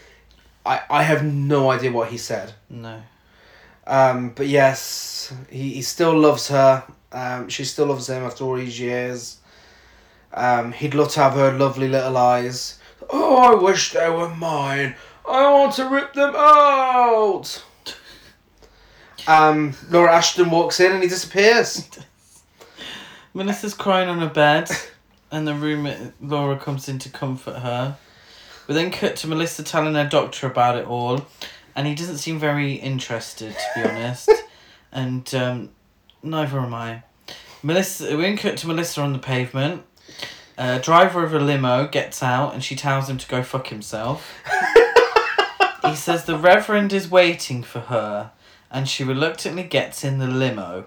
[0.67, 2.53] I I have no idea what he said.
[2.69, 3.01] No.
[3.87, 6.83] Um, but yes, he, he still loves her.
[7.11, 9.37] Um, she still loves him after all these years.
[10.33, 12.79] Um, he'd love to have her lovely little eyes.
[13.09, 14.95] Oh, I wish they were mine.
[15.27, 17.63] I want to rip them out.
[19.29, 21.89] Um, Laura Ashton walks in and he disappears.
[23.33, 24.71] Melissa's crying on her bed,
[25.31, 27.97] and the room Laura comes in to comfort her.
[28.67, 31.25] We then cut to Melissa telling her doctor about it all,
[31.75, 34.29] and he doesn't seem very interested, to be honest.
[34.89, 35.69] And um,
[36.23, 37.03] neither am I.
[37.61, 39.83] Melissa, we then cut to Melissa on the pavement.
[40.57, 44.41] Uh, driver of a limo gets out, and she tells him to go fuck himself.
[45.85, 48.31] he says the Reverend is waiting for her,
[48.71, 50.85] and she reluctantly gets in the limo.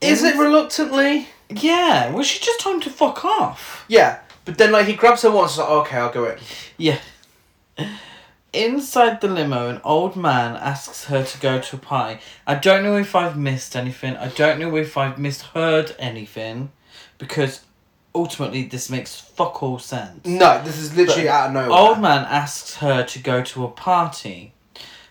[0.00, 1.28] Is it reluctantly?
[1.50, 3.84] Yeah, well, she just told him to fuck off.
[3.88, 5.58] Yeah, but then like he grabs her once.
[5.58, 6.38] Like, okay, I'll go in.
[6.78, 7.00] Yeah.
[8.54, 12.20] Inside the limo, an old man asks her to go to a party.
[12.46, 14.16] I don't know if I've missed anything.
[14.16, 16.72] I don't know if I've misheard anything,
[17.18, 17.60] because
[18.14, 20.24] ultimately this makes fuck all sense.
[20.24, 21.78] No, this is literally But out of nowhere.
[21.78, 24.54] Old man asks her to go to a party.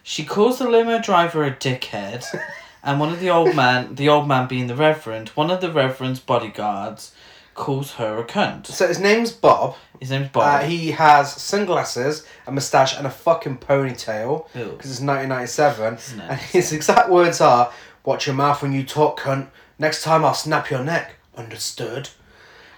[0.01, 2.25] She calls the limo driver a dickhead,
[2.83, 5.71] and one of the old man, the old man being the reverend, one of the
[5.71, 7.13] reverend's bodyguards,
[7.57, 8.67] calls her a cunt.
[8.67, 9.75] So his name's Bob.
[9.99, 10.63] His name's Uh, Bob.
[10.63, 15.95] he has sunglasses, a moustache, and a fucking ponytail because it's 1997.
[15.95, 16.21] Isn't?
[16.21, 17.71] And his exact words are,
[18.05, 19.47] "Watch your mouth when you talk, cunt.
[19.79, 21.15] Next time I'll snap your neck.
[21.35, 22.09] Understood?"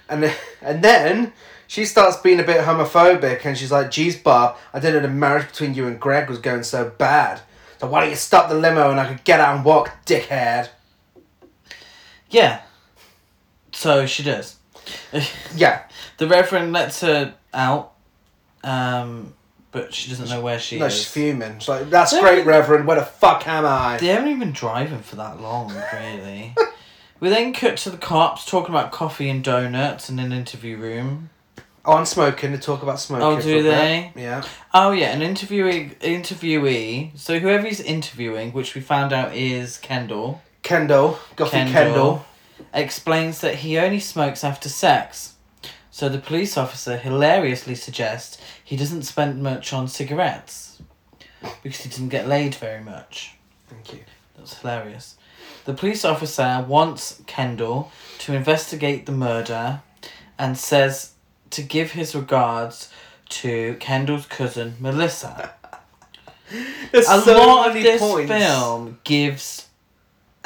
[0.07, 1.33] And and then
[1.67, 5.13] she starts being a bit homophobic, and she's like, "Geez, Bob, I didn't know the
[5.13, 7.41] marriage between you and Greg was going so bad.
[7.79, 10.69] So why don't you stop the limo and I could get out and walk, dickhead?"
[12.29, 12.61] Yeah.
[13.71, 14.55] So she does.
[15.55, 15.83] Yeah.
[16.17, 17.93] the Reverend lets her out,
[18.63, 19.33] um,
[19.71, 20.79] but she doesn't know where she is.
[20.79, 20.95] no, is.
[20.97, 21.59] she's fuming.
[21.59, 22.87] She's like, "That's They're- great, Reverend.
[22.87, 26.55] Where the fuck am I?" They haven't even been driving for that long, really.
[27.19, 31.29] we then cut to the cops talking about coffee and donuts in an interview room.
[31.85, 32.51] Oh, I'm smoking.
[32.51, 33.25] They talk about smoking.
[33.25, 33.69] Oh, for do a bit.
[33.71, 34.11] they?
[34.15, 34.43] Yeah.
[34.73, 37.17] Oh yeah, an interviewee interviewee.
[37.17, 41.73] So whoever he's interviewing, which we found out is Kendall, Kendall, Goffy Kendall.
[41.73, 42.25] Kendall.
[42.73, 45.35] Explains that he only smokes after sex.
[45.91, 50.81] So the police officer hilariously suggests he doesn't spend much on cigarettes.
[51.63, 53.35] because he didn't get laid very much.
[53.69, 53.99] Thank you.
[54.37, 55.15] That's hilarious.
[55.65, 59.81] The police officer wants Kendall to investigate the murder
[60.37, 61.13] and says
[61.51, 62.91] to give his regards
[63.29, 65.53] to Kendall's cousin Melissa.
[66.91, 68.31] There's A so lot of this points.
[68.31, 69.67] film gives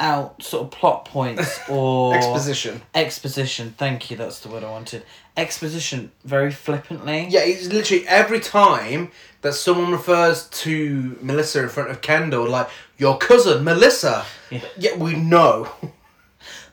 [0.00, 2.82] out sort of plot points or Exposition.
[2.94, 3.74] exposition.
[3.78, 5.04] Thank you, that's the word I wanted.
[5.36, 7.26] Exposition very flippantly.
[7.30, 9.10] Yeah, it's literally every time
[9.42, 14.24] that someone refers to Melissa in front of Kendall, like your cousin Melissa.
[14.50, 14.60] Yeah.
[14.76, 15.68] Yeah, we know.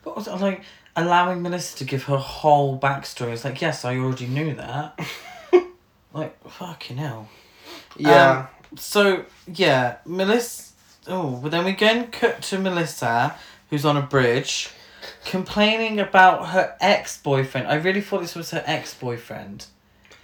[0.03, 0.63] But also, like
[0.95, 3.33] allowing Melissa to give her whole backstory.
[3.33, 4.99] It's like, yes, I already knew that.
[6.13, 7.29] like, fucking hell.
[7.97, 8.47] Yeah.
[8.71, 10.70] Um, so yeah, Melissa.
[11.07, 13.35] Oh, but then we again cut to Melissa,
[13.69, 14.69] who's on a bridge,
[15.25, 17.67] complaining about her ex boyfriend.
[17.67, 19.65] I really thought this was her ex boyfriend,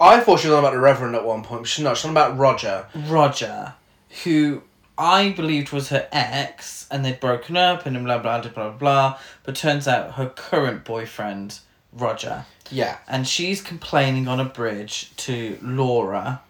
[0.00, 1.96] I thought she was on about the Reverend at one point, but she's not.
[1.96, 2.86] She's on about Roger.
[2.94, 3.74] Roger,
[4.22, 4.62] who
[4.96, 9.18] I believed was her ex, and they'd broken up, and blah blah blah blah blah.
[9.42, 11.58] But turns out her current boyfriend,
[11.92, 12.98] Roger, Yeah.
[13.08, 16.42] and she's complaining on a bridge to Laura.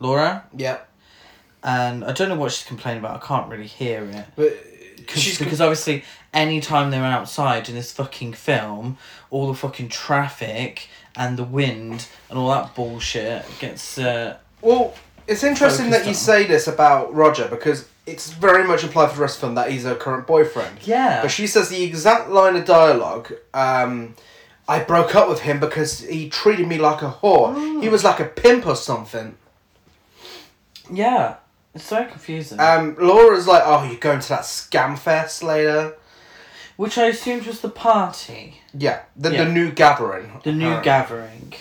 [0.00, 0.78] Laura, Yeah.
[1.62, 3.22] And I don't know what she's complaining about.
[3.22, 4.26] I can't really hear it.
[4.36, 8.98] But Cause, she's because obviously, anytime they're outside in this fucking film,
[9.30, 13.98] all the fucking traffic and the wind and all that bullshit gets.
[13.98, 14.94] Uh, Well,
[15.26, 19.22] it's interesting that you say this about Roger because it's very much implied for the
[19.22, 20.78] rest of the film that he's her current boyfriend.
[20.82, 21.20] yeah.
[21.22, 23.32] But she says the exact line of dialogue.
[23.54, 24.14] Um,
[24.68, 27.82] I broke up with him because he treated me like a whore.
[27.82, 29.36] He was like a pimp or something.
[30.92, 31.36] yeah.
[31.74, 32.58] It's so confusing.
[32.60, 35.94] Um, Laura's like, "Oh, you're going to that scam fest later."
[36.76, 38.60] Which I assumed was the party.
[38.72, 39.44] Yeah, the, Yeah.
[39.44, 40.40] the new gathering.
[40.44, 40.84] The new apparently.
[40.84, 41.54] gathering.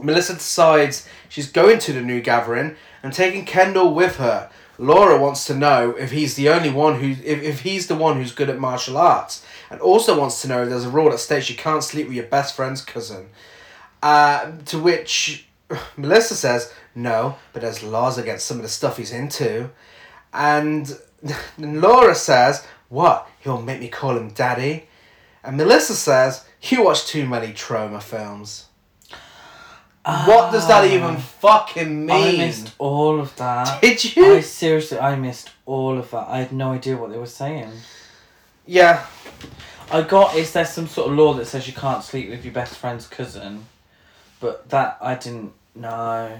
[0.00, 4.48] Melissa decides she's going to the new gathering and taking Kendall with her.
[4.78, 8.16] Laura wants to know if he's the only one who, if, if he's the one
[8.16, 11.18] who's good at martial arts, and also wants to know if there's a rule that
[11.18, 13.28] states you can't sleep with your best friend's cousin.
[14.02, 15.46] Uh, to which
[15.96, 19.70] Melissa says, no, but there's laws against some of the stuff he's into.
[20.32, 20.98] And
[21.58, 23.28] Laura says, what?
[23.40, 24.88] He'll make me call him daddy.
[25.42, 28.66] And Melissa says, you watch too many Troma films.
[30.04, 31.16] What does that even ah.
[31.16, 32.40] fucking mean?
[32.40, 33.80] I missed all of that.
[33.82, 34.34] Did you?
[34.34, 36.28] I seriously, I missed all of that.
[36.28, 37.70] I had no idea what they were saying.
[38.66, 39.06] Yeah.
[39.90, 42.52] I got is there some sort of law that says you can't sleep with your
[42.52, 43.64] best friend's cousin,
[44.40, 46.38] but that I didn't know.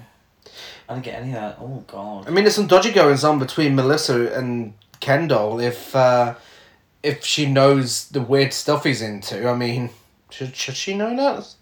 [0.88, 1.58] I didn't get any of that.
[1.60, 2.26] Oh god.
[2.26, 5.60] I mean, there's some dodgy goings on between Melissa and Kendall.
[5.60, 6.34] If uh,
[7.02, 9.90] if she knows the weird stuff he's into, I mean,
[10.30, 11.54] should should she know that?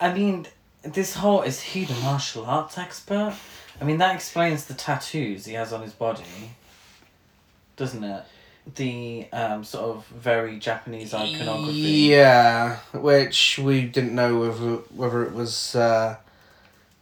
[0.00, 0.46] I mean,
[0.82, 3.34] this whole is he the martial arts expert?
[3.80, 6.24] I mean that explains the tattoos he has on his body,
[7.76, 8.24] doesn't it?
[8.74, 12.08] The um sort of very Japanese iconography.
[12.10, 16.16] Yeah, which we didn't know whether whether it was uh,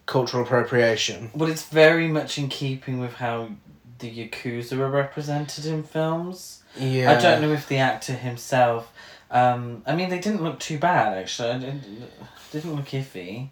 [0.06, 1.30] cultural appropriation.
[1.34, 3.50] But it's very much in keeping with how
[3.98, 6.62] the yakuza are represented in films.
[6.76, 8.92] Yeah, I don't know if the actor himself.
[9.30, 11.50] Um, I mean, they didn't look too bad actually.
[11.50, 11.84] I didn't,
[12.52, 13.48] didn't look iffy.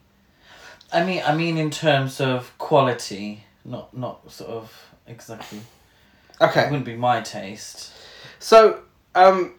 [0.92, 5.60] I mean, I mean in terms of quality, not not sort of exactly.
[6.40, 6.62] Okay.
[6.62, 7.92] It wouldn't be my taste.
[8.38, 8.80] so
[9.14, 9.54] um,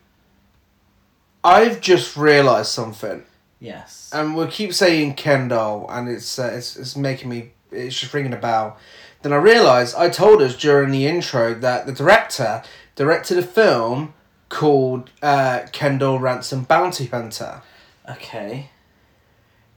[1.43, 3.23] I've just realised something.
[3.63, 4.09] Yes.
[4.13, 8.33] and we'll keep saying Kendall, and it's uh, it's it's making me it's just ringing
[8.33, 8.77] a bell.
[9.21, 12.61] Then I realised I told us during the intro that the director
[12.95, 14.13] directed a film
[14.49, 17.61] called uh, Kendall Ransom Bounty Hunter.
[18.09, 18.69] okay.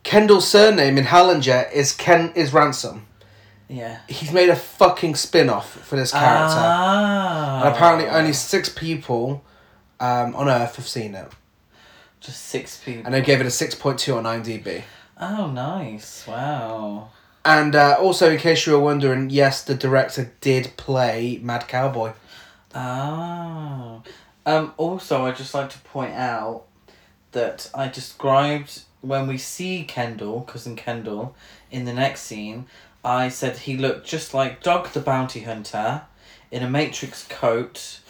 [0.03, 3.07] Kendall's surname in Hellinger is Ken is Ransom.
[3.69, 3.99] Yeah.
[4.09, 7.65] He's made a fucking spin off for this character, Ah.
[7.65, 9.43] and apparently only six people
[9.99, 11.29] um, on Earth have seen it,
[12.27, 13.05] Just six people.
[13.05, 14.83] and they gave it a six point two on IMDb.
[15.19, 16.27] Oh, nice!
[16.27, 17.11] Wow.
[17.45, 22.13] And uh, also, in case you were wondering, yes, the director did play Mad Cowboy.
[22.75, 24.03] Oh.
[24.45, 26.65] Um, also, I'd just like to point out
[27.31, 31.37] that I described when we see Kendall, cousin Kendall,
[31.71, 32.67] in the next scene,
[33.05, 36.03] I said he looked just like Dog the Bounty Hunter
[36.51, 38.01] in a Matrix coat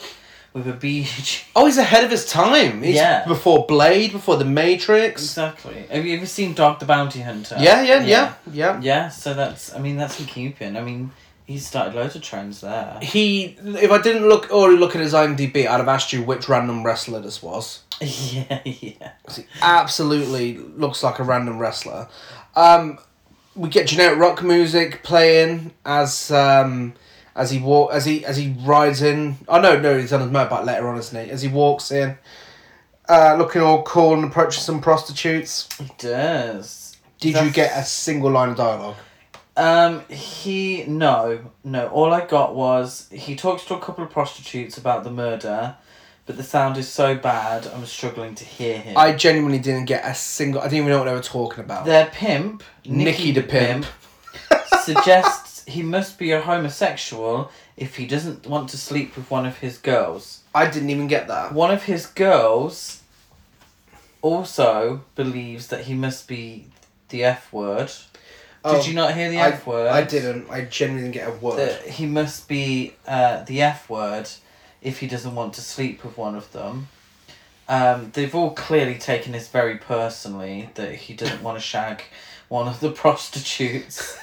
[0.56, 1.44] with a BG.
[1.54, 2.82] Oh, he's ahead of his time.
[2.82, 3.26] He's Yeah.
[3.26, 5.22] Before Blade, before The Matrix.
[5.22, 5.86] exactly.
[5.90, 7.56] Have you ever seen Dog the Bounty Hunter?
[7.58, 8.80] Yeah, yeah, yeah, yeah.
[8.80, 10.76] Yeah, so that's, I mean, that's in keeping.
[10.76, 11.12] I mean,
[11.46, 12.98] he started loads of trends there.
[13.02, 16.48] He, if I didn't look already look at his IMDb, I'd have asked you which
[16.48, 17.82] random wrestler this was.
[18.00, 19.12] yeah, yeah.
[19.34, 22.08] He absolutely looks like a random wrestler.
[22.54, 22.98] Um,
[23.54, 26.94] we get generic rock music playing as um,
[27.36, 29.36] as he walk as he as he rides in.
[29.46, 31.30] Oh no, no, he's on his motorbike later on, isn't he?
[31.30, 32.16] As he walks in,
[33.08, 35.68] uh, looking all cool and approaching some prostitutes.
[35.78, 36.96] He does.
[37.20, 38.96] Did you get a single line of dialogue?
[39.56, 41.88] Um, he no, no.
[41.88, 45.76] All I got was he talks to a couple of prostitutes about the murder,
[46.26, 48.96] but the sound is so bad I'm struggling to hear him.
[48.98, 50.60] I genuinely didn't get a single.
[50.60, 51.86] I didn't even know what they were talking about.
[51.86, 53.86] Their pimp, Nicky the pimp.
[54.82, 59.58] suggests he must be a homosexual if he doesn't want to sleep with one of
[59.58, 60.42] his girls.
[60.54, 61.52] I didn't even get that.
[61.52, 63.02] One of his girls
[64.22, 66.66] also believes that he must be
[67.08, 67.90] the F word.
[68.64, 69.88] Oh, Did you not hear the I, F word?
[69.88, 70.50] I didn't.
[70.50, 71.58] I genuinely didn't get a word.
[71.58, 74.28] that he must be uh, the F word
[74.82, 76.88] if he doesn't want to sleep with one of them.
[77.68, 82.04] Um, they've all clearly taken this very personally that he doesn't want to shag
[82.48, 84.16] one of the prostitutes.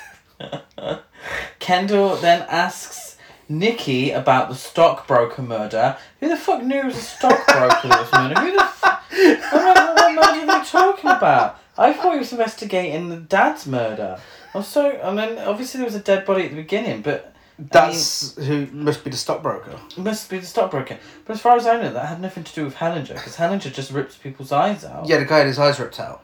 [1.60, 3.18] Kendall then asks
[3.50, 5.98] Nikki about the stockbroker murder.
[6.20, 8.38] Who the fuck knew it was a stockbroker that was murdered?
[8.40, 9.04] Who the fuck?
[9.52, 11.60] What murder are we talking about?
[11.78, 14.20] I thought he was investigating the dad's murder.
[14.54, 18.68] Also, I mean, obviously there was a dead body at the beginning, but That's who
[18.68, 19.80] must be the stockbroker.
[19.98, 20.98] must be the stockbroker.
[21.26, 23.74] But as far as I know, that had nothing to do with Hellinger, because Hellinger
[23.74, 25.08] just rips people's eyes out.
[25.08, 26.22] Yeah, the guy had his eyes ripped out.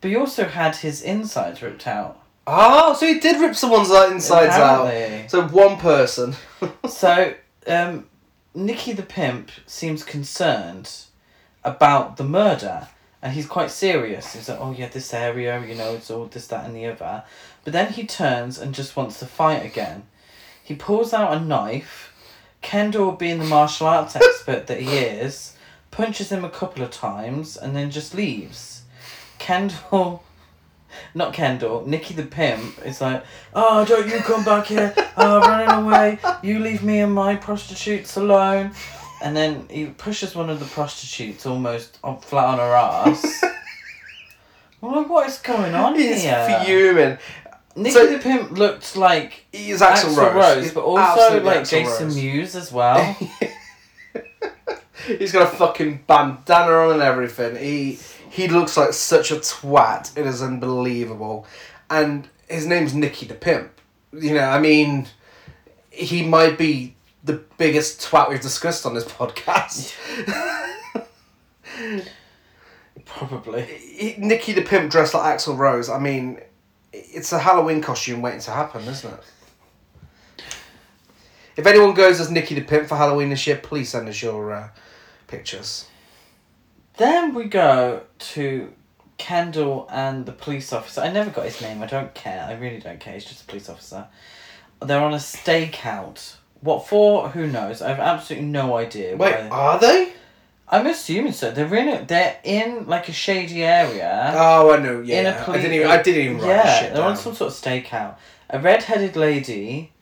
[0.00, 2.20] But he also had his insides ripped out.
[2.50, 5.24] Oh, so he did rip someone's uh, insides Apparently.
[5.24, 5.30] out.
[5.30, 6.34] So one person.
[6.88, 7.34] So,
[7.66, 8.06] um,
[8.54, 10.90] Nicky the pimp seems concerned
[11.62, 12.88] about the murder,
[13.22, 14.32] and he's quite serious.
[14.32, 17.22] He's like, "Oh yeah, this area, you know, it's all this, that, and the other."
[17.62, 20.04] But then he turns and just wants to fight again.
[20.64, 22.12] He pulls out a knife.
[22.62, 25.54] Kendall, being the martial arts expert that he is,
[25.92, 28.82] punches him a couple of times and then just leaves.
[29.38, 30.24] Kendall.
[31.14, 33.24] Not Kendall, Nikki the pimp is like,
[33.54, 38.16] oh, don't you come back here, oh, running away, you leave me and my prostitutes
[38.16, 38.72] alone.
[39.22, 43.42] And then he pushes one of the prostitutes almost on, flat on her ass.
[44.82, 46.62] I'm like, what is going on He's here?
[46.64, 47.18] fuming.
[47.74, 50.62] Nicky So- the pimp looked like He's Axl, Rose.
[50.64, 52.16] He's but also absolutely like Axl Jason Rose.
[52.16, 53.16] Mewes as well.
[55.06, 57.56] He's got a fucking bandana on and everything.
[57.56, 57.98] He
[58.30, 60.16] he looks like such a twat.
[60.16, 61.46] It is unbelievable.
[61.90, 63.70] And his name's Nicky the Pimp.
[64.12, 65.06] You know, I mean,
[65.90, 69.94] he might be the biggest twat we've discussed on this podcast.
[73.04, 74.14] Probably.
[74.18, 75.88] Nicky the Pimp dressed like Axl Rose.
[75.88, 76.40] I mean,
[76.92, 80.44] it's a Halloween costume waiting to happen, isn't it?
[81.56, 84.52] If anyone goes as Nicky the Pimp for Halloween this year, please send us your
[84.52, 84.68] uh,
[85.26, 85.87] pictures.
[86.98, 88.72] Then we go to
[89.18, 91.00] Kendall and the police officer.
[91.00, 91.82] I never got his name.
[91.82, 92.44] I don't care.
[92.48, 93.14] I really don't care.
[93.14, 94.06] He's just a police officer.
[94.84, 96.34] They're on a stakeout.
[96.60, 97.28] What for?
[97.30, 97.80] Who knows?
[97.82, 99.16] I have absolutely no idea.
[99.16, 100.12] Wait, why- are they?
[100.70, 101.50] I'm assuming so.
[101.50, 101.88] They're in.
[101.88, 104.32] A, they're in like a shady area.
[104.34, 105.00] Oh, I know.
[105.00, 105.90] Yeah, in a I poli- didn't even.
[105.90, 107.12] I didn't even write yeah, shit they're down.
[107.12, 108.16] on some sort of stakeout.
[108.50, 109.92] A red-headed lady,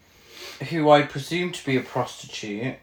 [0.70, 2.76] who I presume to be a prostitute,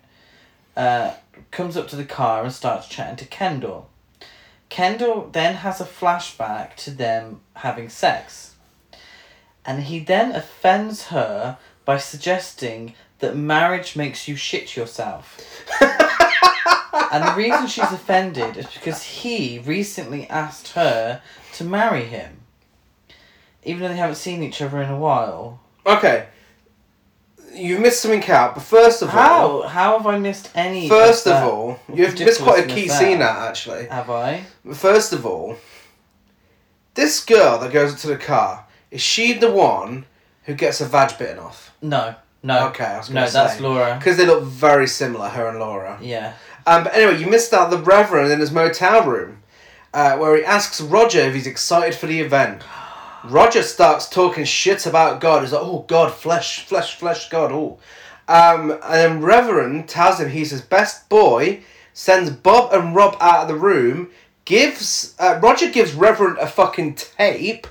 [0.77, 1.13] uh,
[1.51, 3.89] comes up to the car and starts chatting to Kendall.
[4.73, 8.55] Kendall then has a flashback to them having sex,
[9.63, 15.37] and he then offends her by suggesting that marriage makes you shit yourself.
[15.79, 21.21] and the reason she's offended is because he recently asked her
[21.53, 22.39] to marry him.
[23.63, 25.59] Even though they haven't seen each other in a while.
[25.85, 26.25] Okay,
[27.53, 28.55] you've missed something out.
[28.55, 29.61] But first of all, How?
[29.67, 30.89] How have I missed any?
[30.89, 32.97] first of all, you've missed quite a key there?
[32.97, 33.85] scene out actually.
[33.87, 34.43] Have I?
[34.73, 35.57] First of all,
[36.93, 40.05] this girl that goes into the car is she the one
[40.43, 41.73] who gets a vag bitten off?
[41.81, 42.15] No.
[42.43, 42.67] No.
[42.67, 43.59] Okay, I was gonna No, that's.
[43.61, 43.95] Laura.
[43.97, 45.97] Because they look very similar, her and Laura.
[46.01, 46.33] Yeah.
[46.67, 49.41] Um, but anyway, you missed out the Reverend in his motel room,
[49.93, 52.61] uh, where he asks Roger if he's excited for the event.
[53.23, 55.41] Roger starts talking shit about God.
[55.43, 57.79] He's like, "Oh God, flesh, flesh, flesh, God." Oh,
[58.27, 61.61] um, and then Reverend tells him he's his best boy.
[61.93, 64.09] Sends Bob and Rob out of the room.
[64.45, 67.67] Gives uh, Roger gives Reverend a fucking tape.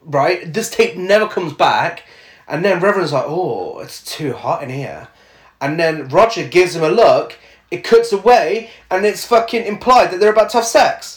[0.00, 2.04] Right, this tape never comes back,
[2.48, 5.08] and then Reverend's like, "Oh, it's too hot in here."
[5.60, 7.38] And then Roger gives him a look.
[7.70, 11.15] It cuts away, and it's fucking implied that they're about to have sex.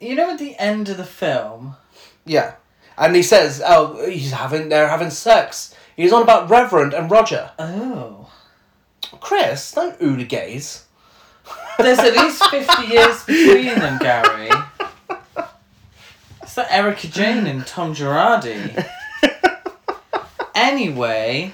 [0.00, 1.76] You know, at the end of the film,
[2.24, 2.54] Yeah,
[2.96, 7.50] and he says, "Oh, he's having they're having sex." He's on about Reverend and Roger.
[7.58, 8.30] oh,
[9.20, 10.86] Chris, don't ooh the gays.
[11.78, 14.50] there's at least fifty years between them, Gary.
[16.42, 18.84] It's that Erika Jayne and Tom Girardi.
[20.54, 21.52] Anyway,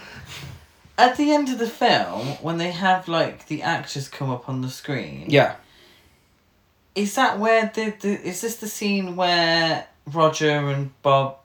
[0.99, 4.63] at the end of the film, when they have like the actors come up on
[4.63, 5.57] the screen, Yeah.
[6.97, 11.37] Is that where the, the is this the scene where Roger and Bob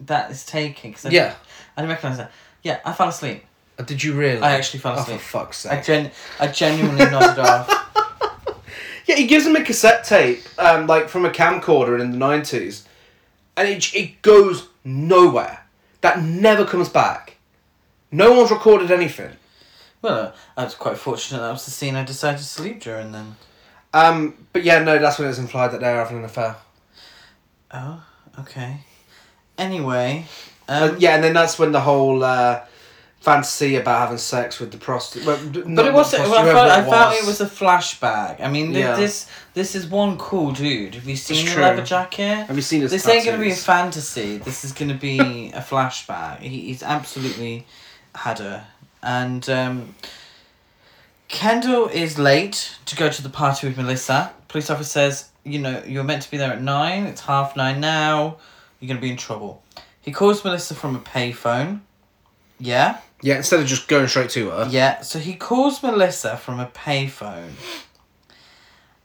[0.00, 0.92] that is taken?
[0.92, 1.34] Cause I, Yeah.
[1.76, 2.32] I didn't recognize that.
[2.62, 3.44] Yeah, I fell asleep.
[3.78, 4.40] Uh, Did you really?
[4.40, 5.20] I actually fell Oh, for asleep.
[5.20, 5.84] fuck's I sake.
[5.84, 7.74] gen I genuinely nodded off.
[9.06, 12.86] Yeah, he gives him a cassette tape, um, like from a camcorder in the nineties,
[13.56, 15.64] and it it goes nowhere.
[16.02, 17.36] That never comes back.
[18.12, 19.32] No one's recorded anything.
[20.02, 23.36] Well, I was quite fortunate that was the scene I decided to sleep during then.
[23.94, 26.56] Um, but yeah, no, that's when it's implied that they're having an affair.
[27.72, 28.02] Oh,
[28.40, 28.78] okay.
[29.56, 30.24] Anyway,
[30.68, 32.60] Uh, um, yeah, and then that's when the whole uh,
[33.20, 35.26] fantasy about having sex with the prostitute.
[35.26, 35.38] Well,
[35.74, 36.12] But it was.
[36.12, 38.40] Well, I, felt, I felt it was a flashback.
[38.40, 38.94] I mean, th- Yeah.
[38.96, 40.94] this this is one cool dude.
[40.94, 42.46] Have you seen the leather jacket?
[42.46, 44.38] Have you seen his This ain't gonna be a fantasy.
[44.38, 45.18] This is gonna be
[45.54, 46.40] a flashback.
[46.40, 47.66] He, he's absolutely
[48.14, 48.64] had her,
[49.02, 49.94] and um,
[51.28, 54.32] Kendall is late to go to the party with Melissa.
[54.48, 57.04] Police officer says, "You know, you're meant to be there at nine.
[57.06, 58.38] It's half nine now.
[58.80, 59.62] You're gonna be in trouble."
[60.00, 61.80] He calls Melissa from a payphone.
[62.58, 62.98] Yeah.
[63.20, 64.68] Yeah, instead of just going straight to her.
[64.70, 67.52] Yeah, so he calls Melissa from a payphone.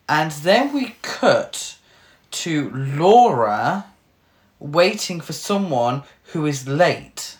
[0.07, 1.75] And then we cut
[2.31, 3.85] to Laura
[4.59, 7.37] waiting for someone who is late.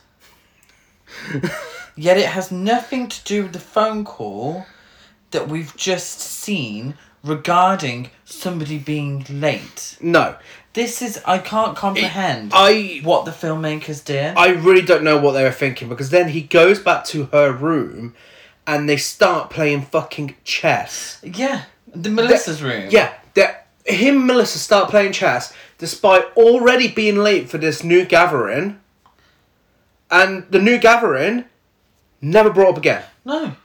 [1.96, 4.66] Yet it has nothing to do with the phone call
[5.34, 9.98] that we've just seen regarding somebody being late.
[10.02, 10.36] No,
[10.74, 14.36] This is I can't comprehend I what the filmmakers did.
[14.38, 17.52] I really don't know what they were thinking because then he goes back to her
[17.52, 18.16] room,
[18.66, 21.20] and they start playing fucking chess.
[21.24, 21.64] yeah,
[21.94, 22.88] the Melissa's room.
[22.90, 28.06] Yeah, that him and Melissa start playing chess despite already being late for this new
[28.06, 28.80] gathering,
[30.10, 31.46] and the new gathering
[32.22, 33.04] never brought up again.
[33.26, 33.56] No.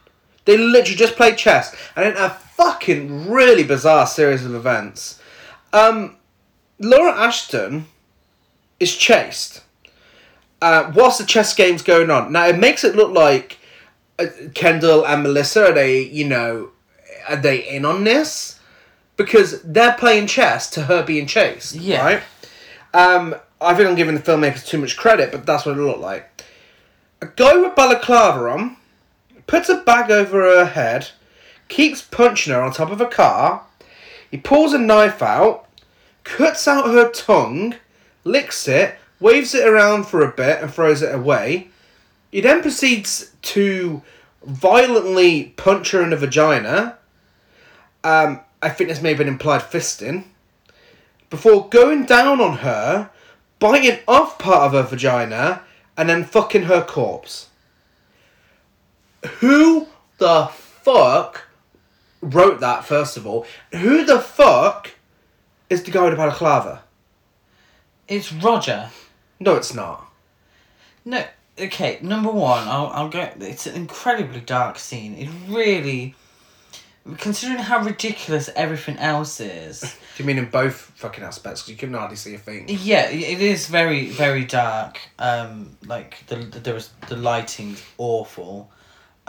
[0.49, 5.21] They literally just played chess, and in a fucking really bizarre series of events,
[5.73, 6.15] um,
[6.79, 7.85] Laura Ashton
[8.79, 9.61] is chased.
[10.59, 13.59] Uh, whilst the chess game's going on, now it makes it look like
[14.17, 14.25] uh,
[14.55, 16.71] Kendall and Melissa are they, you know,
[17.29, 18.59] are they in on this?
[19.17, 22.03] Because they're playing chess to her being chased, Yeah.
[22.03, 22.23] right?
[22.95, 25.99] Um, I think I'm giving the filmmakers too much credit, but that's what it looked
[25.99, 26.27] like.
[27.21, 28.77] A guy with balaclava on
[29.49, 31.09] puts a bag over her head,
[31.69, 33.65] keeps punching her on top of a car.
[34.29, 35.67] He pulls a knife out,
[36.23, 37.73] cuts out her tongue,
[38.23, 41.69] licks it, waves it around for a bit, and throws it away.
[42.31, 44.03] He then proceeds to
[44.45, 46.99] violently punch her in the vagina.
[48.03, 50.25] Um, I think this may have been implied fisting.
[51.31, 53.09] Before going down on her,
[53.57, 55.63] biting off part of her vagina,
[55.97, 57.47] and then fucking her corpse.
[59.39, 61.43] Who the fuck
[62.21, 63.45] wrote that, first of all?
[63.71, 64.91] Who the fuck
[65.69, 66.83] is the guy with the balaclava?
[68.07, 68.89] It's Roger.
[69.39, 70.11] No, it's not.
[71.05, 71.23] No,
[71.59, 71.99] okay.
[72.01, 73.29] Number one, I'll I'll go.
[73.39, 75.15] It's an incredibly dark scene.
[75.15, 76.15] It really,
[77.17, 79.81] considering how ridiculous everything else is.
[80.17, 81.61] Do you mean in both fucking aspects?
[81.61, 82.65] 'Cause you couldn't hardly see a thing.
[82.67, 84.99] Yeah, it is very very dark.
[85.19, 88.69] Um, like the, the there was the lighting's awful,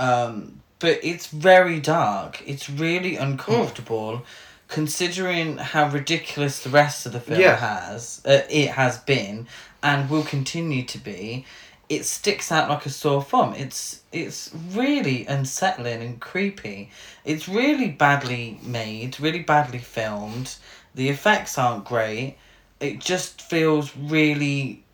[0.00, 2.42] um, but it's very dark.
[2.46, 4.22] It's really uncomfortable,
[4.68, 7.56] considering how ridiculous the rest of the film Yeah.
[7.56, 8.22] has.
[8.24, 9.46] Uh, it has been
[9.82, 11.44] and will continue to be.
[11.88, 13.52] It sticks out like a sore thumb.
[13.56, 16.90] It's it's really unsettling and creepy.
[17.24, 20.54] It's really badly made, really badly filmed.
[20.94, 22.36] The effects aren't great.
[22.78, 24.84] It just feels really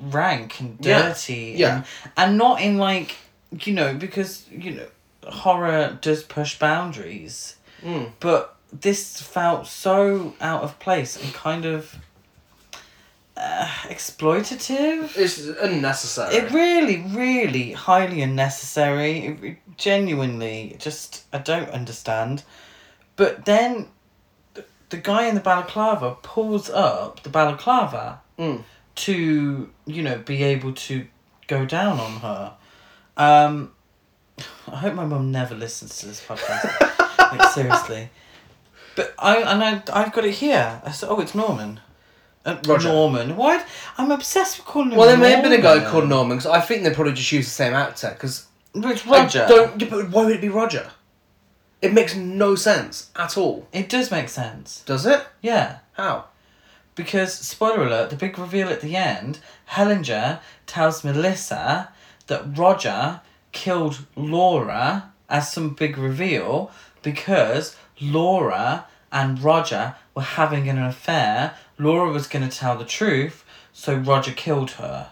[0.00, 1.02] rank and Yeah.
[1.08, 1.54] dirty.
[1.56, 1.74] Yeah.
[1.76, 1.84] And,
[2.16, 3.16] and not in like
[3.50, 4.86] you know, because, you know,
[5.30, 7.56] horror does push boundaries.
[7.82, 8.12] Mm.
[8.20, 11.96] But this felt so out of place and kind of
[13.36, 15.16] uh, exploitative.
[15.16, 16.34] It's unnecessary.
[16.34, 19.18] It really, really highly unnecessary.
[19.26, 22.42] It, it genuinely, just I don't understand.
[23.16, 23.88] But then,
[24.54, 28.62] the, the guy in the balaclava pulls up the balaclava Mm.
[28.94, 31.08] to you know be able to
[31.48, 32.52] go down on her.
[33.18, 33.72] Um,
[34.70, 37.18] I hope my mum never listens to this podcast.
[37.38, 38.10] like seriously.
[38.96, 40.80] But I and I I've got it here.
[40.84, 41.80] I said, oh, it's Norman.
[42.46, 42.88] Uh, Roger.
[42.88, 43.36] Norman.
[43.36, 43.62] Why?
[43.98, 44.96] I'm obsessed with calling him.
[44.98, 45.90] well, there may have been a guy Norman.
[45.90, 49.06] called Norman, because I think they probably just used the same actor, because But it's
[49.06, 49.44] Roger.
[49.48, 49.80] don't.
[49.82, 50.90] yeah, But why would it be Roger?
[51.82, 53.68] It makes no sense at all.
[53.72, 54.82] It does make sense.
[54.86, 55.24] Does it?
[55.42, 55.78] Yeah.
[55.92, 56.26] How?
[56.94, 59.38] Because, spoiler alert, the big reveal at the end,
[59.70, 61.90] Hellinger tells Melissa
[62.28, 63.20] that Roger
[63.52, 66.70] killed Laura as some big reveal
[67.02, 71.54] because Laura and Roger were having an affair.
[71.78, 75.10] Laura was going to tell the truth, so Roger killed her.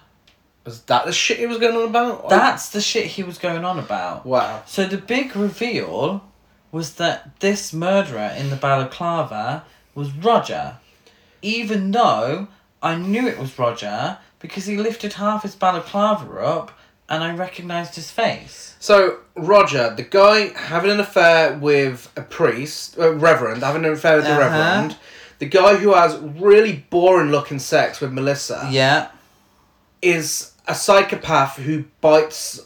[0.65, 2.29] Was that the shit he was going on about?
[2.29, 4.27] That's the shit he was going on about.
[4.27, 4.63] wow.
[4.67, 6.25] So the big reveal
[6.73, 9.65] was that this murderer in the balaclava
[9.95, 10.79] was Roger.
[11.41, 12.49] Even though
[12.83, 16.73] I knew it was Roger because he lifted half his balaclava up
[17.09, 18.75] and I recognised his face.
[18.81, 24.17] So Roger, the guy having an affair with a priest, a reverend, having an affair
[24.17, 24.41] with the Uh-huh.
[24.41, 24.97] reverend,
[25.39, 29.09] the guy who has really boring looking sex with Melissa, Yeah.
[30.03, 32.61] is a psychopath who bites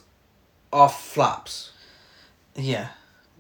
[0.73, 1.73] off flaps.
[2.55, 2.89] Yeah.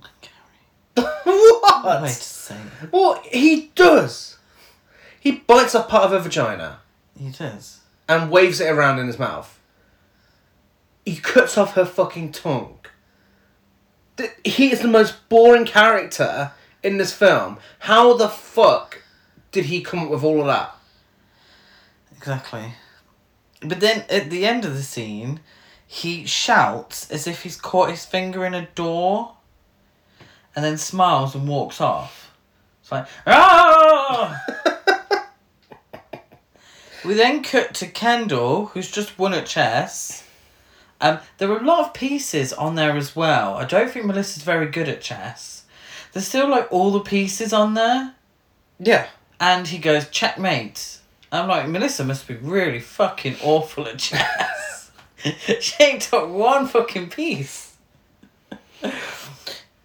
[0.94, 2.02] what?
[2.02, 2.70] Wait a second.
[2.90, 4.36] What he does?
[5.20, 6.80] He bites off part of her vagina
[7.18, 7.78] He does.
[8.08, 9.58] and waves it around in his mouth.
[11.04, 12.78] He cuts off her fucking tongue.
[14.44, 17.58] He is the most boring character in this film.
[17.80, 19.02] How the fuck
[19.50, 20.74] did he come up with all of that?
[22.16, 22.74] Exactly.
[23.60, 25.40] But then at the end of the scene,
[25.86, 29.36] he shouts as if he's caught his finger in a door
[30.54, 32.32] and then smiles and walks off.
[32.80, 34.40] It's like, ah!
[37.04, 40.24] we then cut to Kendall, who's just won at chess.
[41.00, 43.54] Um, there are a lot of pieces on there as well.
[43.54, 45.64] I don't think Melissa's very good at chess.
[46.12, 48.14] There's still like all the pieces on there.
[48.78, 49.08] Yeah.
[49.38, 50.98] And he goes, checkmate.
[51.32, 54.90] I'm like, Melissa must be really fucking awful at chess.
[55.60, 57.76] she ain't took one fucking piece.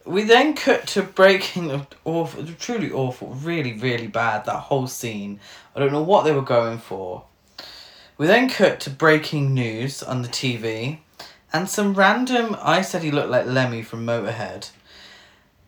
[0.05, 5.39] We then cut to breaking of awful, truly awful, really, really bad, that whole scene.
[5.76, 7.26] I don't know what they were going for.
[8.18, 10.99] We then cut to breaking news on the TV,
[11.56, 14.72] and some random, I said he looked like Lemmy from Motorhead.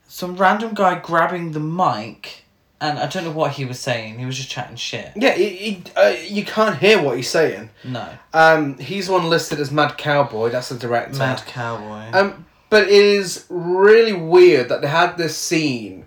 [0.05, 2.43] Some random guy grabbing the mic,
[2.81, 5.13] and I don't know what he was saying, he was just chatting shit.
[5.15, 7.69] Yeah, he, he, uh, you can't hear what he's saying.
[7.85, 8.09] No.
[8.33, 10.49] Um, he's one listed as Mad Cowboy.
[10.49, 11.19] That's the director.
[11.19, 12.11] Mad Cowboy.
[12.11, 16.05] Um, but it is really weird that they had this scene,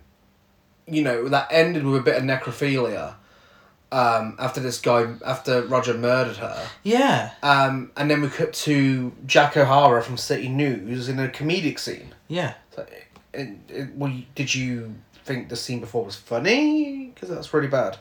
[0.87, 3.15] you know, that ended with a bit of necrophilia.
[3.93, 9.11] Um, after this guy, after Roger murdered her, yeah, um, and then we cut to
[9.27, 12.15] Jack O'Hara from City News in a comedic scene.
[12.29, 12.55] yeah.
[12.77, 12.87] So,
[13.35, 17.07] it, it, well, did you think the scene before was funny?
[17.13, 17.99] Because that's really bad.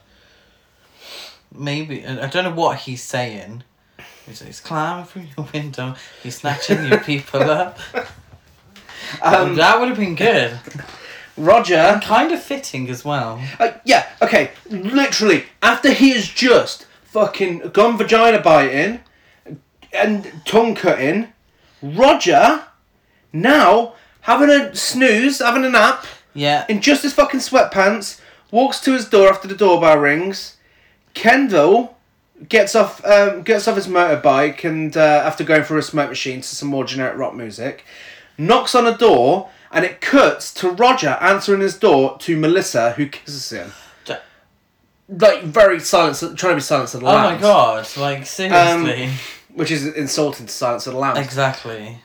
[1.52, 2.06] Maybe.
[2.06, 3.64] I I don't know what he's saying.
[4.28, 7.80] He's, he's climbing from your window, he's snatching your people up.
[9.24, 10.52] Um, that would have been good.
[11.40, 12.00] Roger.
[12.04, 13.42] Kind of fitting as well.
[13.60, 14.52] Uh, yeah, okay.
[14.70, 19.00] Literally, after he has just fucking gone vagina biting
[19.94, 21.30] and tongue cutting,
[21.82, 22.64] Roger
[23.34, 26.66] now having a snooze, having a nap Yeah.
[26.70, 28.20] in just his fucking sweatpants,
[28.52, 30.58] walks to his door after the doorbell rings.
[31.14, 31.98] Kendall
[32.48, 36.40] gets off um, gets off his motorbike and uh, after going through a smoke machine
[36.42, 37.84] to some more generic rock music,
[38.38, 43.08] knocks on a door and it cuts to Roger answering his door to Melissa who
[43.08, 43.72] kisses him.
[45.12, 49.06] Like very silent, trying to be silent to the Oh my god, like seriously.
[49.06, 49.12] Um,
[49.56, 51.18] which is insulting to silence of the lambs.
[51.20, 51.98] exactly.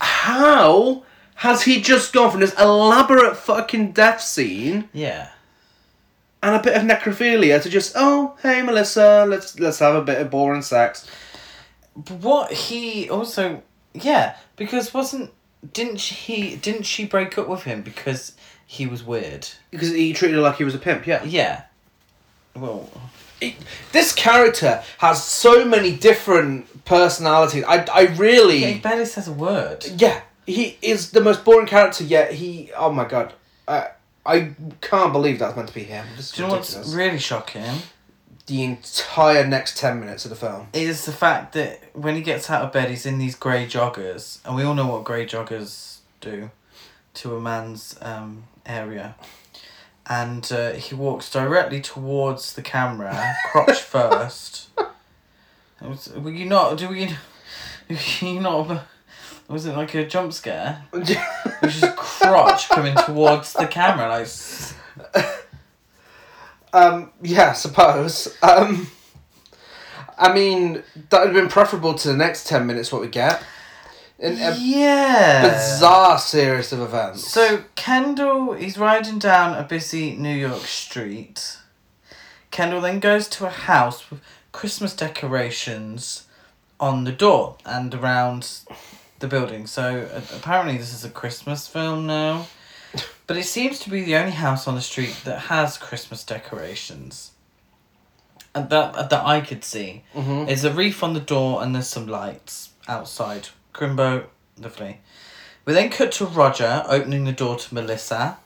[0.00, 1.02] How
[1.34, 5.28] has he just gone from this elaborate fucking death scene Yeah.
[6.42, 10.20] and a bit of necrophilia to just oh hey Melissa let's let's have a bit
[10.20, 11.06] of boring sex.
[11.94, 15.30] But what he also yeah, because wasn't
[15.72, 18.32] didn't she didn't she break up with him because
[18.66, 19.48] he was weird?
[19.70, 21.22] Because he treated her like he was a pimp, yeah.
[21.24, 21.62] Yeah.
[22.54, 22.88] Well,
[23.40, 23.54] It-
[23.92, 27.64] this character has so many different personalities.
[27.66, 29.84] I, I really he barely says a word.
[29.96, 33.32] yeah he is the most boring character yet he oh my god
[33.68, 33.88] I
[34.26, 34.50] I
[34.80, 36.04] can't believe that's meant to be him.
[36.16, 37.64] This Do you know what's really shocking?
[38.50, 40.66] The entire next ten minutes of the film.
[40.72, 44.40] Is the fact that when he gets out of bed, he's in these grey joggers,
[44.44, 46.50] and we all know what grey joggers do
[47.14, 49.14] to a man's um, area.
[50.06, 54.68] And uh, he walks directly towards the camera, crotch first.
[55.80, 56.76] Was- Were you not?
[56.78, 57.06] Do we?
[57.88, 58.82] Were you not?
[59.46, 60.84] Was it like a jump scare?
[60.92, 64.28] It was just crotch coming towards the camera, like.
[66.72, 68.36] Um, yeah, I suppose.
[68.42, 68.90] Um,
[70.18, 73.42] I mean, that would have been preferable to the next 10 minutes, what we get.
[74.18, 75.48] In a yeah.
[75.48, 77.26] bizarre series of events.
[77.26, 81.56] So Kendall, he's riding down a busy New York street.
[82.50, 84.20] Kendall then goes to a house with
[84.52, 86.26] Christmas decorations
[86.78, 88.60] on the door and around
[89.20, 89.66] the building.
[89.66, 92.46] So uh, apparently, this is a Christmas film now.
[93.26, 97.30] But it seems to be the only house on the street that has Christmas decorations.
[98.54, 100.02] And that that I could see.
[100.14, 100.46] Mhm.
[100.46, 103.48] There's a wreath on the door and there's some lights outside.
[103.72, 104.24] Crimbo,
[104.58, 105.00] lovely.
[105.64, 108.38] We then cut to Roger opening the door to Melissa,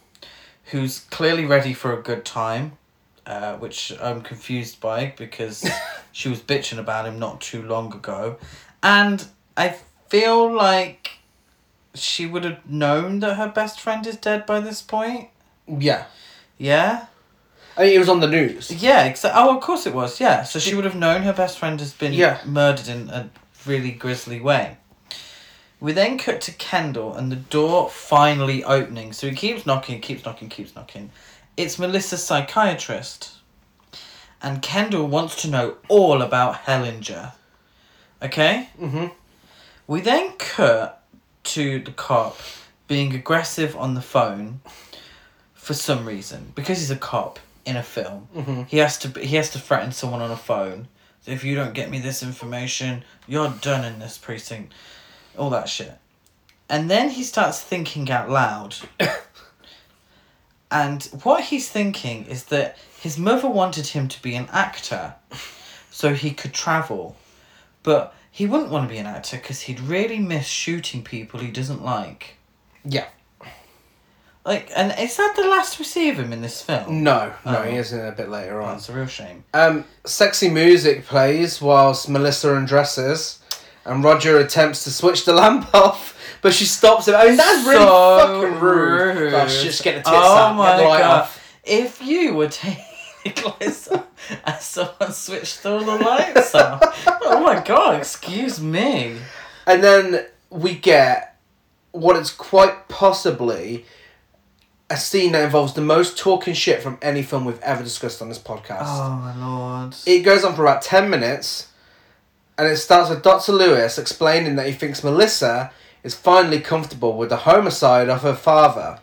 [0.67, 2.77] who's clearly ready for a good time,
[3.25, 5.65] uh, which I'm confused by because
[6.13, 8.37] she was bitching about him not too long ago.
[8.83, 9.25] And
[9.57, 9.77] I
[10.11, 11.13] feel like
[11.95, 15.29] she would have known that her best friend is dead by this point.
[15.67, 16.05] Yeah.
[16.59, 17.07] Yeah?
[17.77, 18.71] I mean, it was on the news.
[18.71, 20.45] Yeah, exa- oh, of course it was, yeah.
[20.45, 22.39] So she would have known her best friend has been Yeah.
[22.45, 23.31] murdered in a
[23.67, 24.77] really grisly way.
[25.81, 29.13] We then cut to Kendall and the door finally opening.
[29.13, 31.11] So he keeps knocking, keeps knocking, keeps knocking.
[31.57, 33.33] It's Melissa's psychiatrist.
[34.41, 37.33] And Kendall wants to know all about Hellinger.
[38.23, 38.69] Okay?
[38.81, 39.07] Mm-hmm.
[39.87, 41.03] We then cut
[41.45, 42.39] to the cop
[42.89, 44.61] being aggressive on the phone
[45.55, 48.29] for some reason because he's a cop in a film.
[48.35, 48.69] Mhm.
[48.69, 50.89] He has to he has to threaten someone on a phone.
[51.25, 54.75] So if you don't get me this information, you're done in this precinct.
[55.39, 55.97] All that shit.
[56.69, 58.77] And then he starts thinking out loud.
[60.71, 65.15] and what he's thinking is that his mother wanted him to be an actor
[65.91, 67.17] so he could travel.
[67.83, 71.53] But he wouldn't want to be an actor because he'd really miss shooting people he
[71.53, 72.35] doesn't like.
[72.85, 73.07] Yeah.
[74.45, 77.03] Like, and is that the last we see of him in this film?
[77.03, 78.77] No, no, he is in a bit later on.
[78.77, 79.45] it's a real shame.
[79.55, 83.39] Um, sexy music plays whilst Melissa undresses,
[83.87, 87.15] and Roger attempts to switch the lamp off, but she stops him.
[87.15, 89.17] I mean, that's really So fucking rude.
[89.33, 89.49] rude.
[89.49, 91.21] Just get the tits Oh out, my the light God.
[91.23, 91.41] off.
[91.65, 92.85] If you were taking
[93.45, 94.07] lights off
[94.45, 99.19] and someone switched all the lights off, oh my god, excuse me.
[99.67, 101.39] And then we get
[101.93, 103.85] what is quite possibly
[104.91, 108.29] a scene that involves the most talking shit from any film we've ever discussed on
[108.29, 108.85] this podcast.
[108.85, 109.95] Oh my lord.
[110.07, 111.69] It goes on for about 10 minutes,
[112.59, 113.53] and it starts with Dr.
[113.53, 115.73] Lewis explaining that he thinks Melissa
[116.03, 119.01] is finally comfortable with the homicide of her father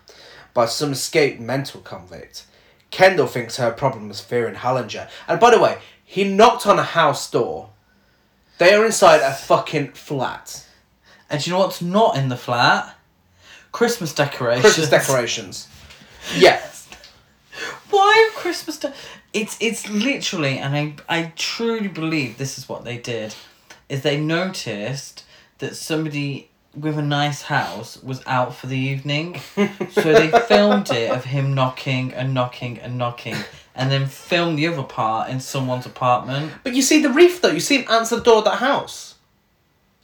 [0.53, 2.45] by some escaped mental convict.
[2.91, 5.09] Kendall thinks her problem was fearing Hellinger.
[5.27, 7.69] And by the way, he knocked on a house door.
[8.57, 10.67] They are inside a fucking flat.
[11.29, 12.95] And you know what's not in the flat?
[13.71, 14.61] Christmas decorations.
[14.61, 15.67] Christmas decorations.
[16.37, 16.89] Yes.
[17.89, 18.93] Why Christmas de-
[19.33, 23.33] It's it's literally, and I I truly believe this is what they did,
[23.87, 25.23] is they noticed
[25.59, 29.39] that somebody with a nice house was out for the evening,
[29.91, 33.35] so they filmed it of him knocking and knocking and knocking,
[33.75, 36.51] and then filmed the other part in someone's apartment.
[36.63, 39.15] But you see the reef though, you see him answer the door of that house.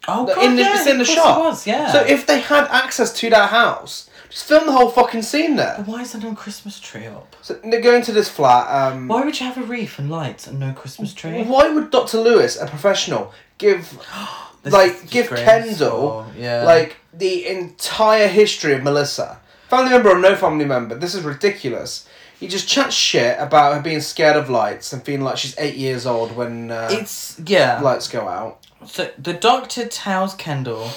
[0.10, 1.38] Oh, God, in the, yeah, it's in the shop.
[1.38, 1.92] it was, yeah.
[1.92, 5.76] So if they had access to that house, just film the whole fucking scene there.
[5.78, 7.36] But why is there no Christmas tree up?
[7.42, 8.70] So they go into this flat.
[8.94, 11.44] Um, Why would you have a wreath and lights and no Christmas tree?
[11.44, 12.20] Why would Dr.
[12.20, 14.00] Lewis, a professional, give
[14.64, 16.64] This like give Kendall yeah.
[16.64, 19.40] like the entire history of Melissa?
[19.70, 22.08] Family member or no family member, this is ridiculous.
[22.40, 25.76] He just chats shit about her being scared of lights and feeling like she's eight
[25.76, 27.80] years old when uh, It's yeah.
[27.82, 28.66] lights go out.
[28.86, 30.92] So the doctor tells Kendall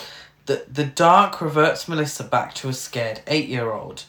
[0.47, 4.05] that the dark reverts Melissa back to a scared eight year old.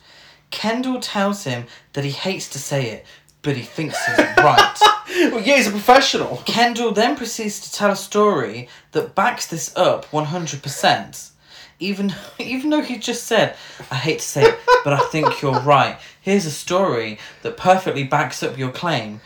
[0.50, 3.06] Kendall tells him that he hates to say it,
[3.42, 4.78] but he thinks he's right.
[5.32, 6.38] Well, yeah, he's a professional.
[6.46, 11.30] Kendall then proceeds to tell a story that backs this up 100%.
[11.80, 13.56] Even, even though he just said,
[13.90, 16.00] I hate to say it, but I think you're right.
[16.22, 19.22] Here's a story that perfectly backs up your claim.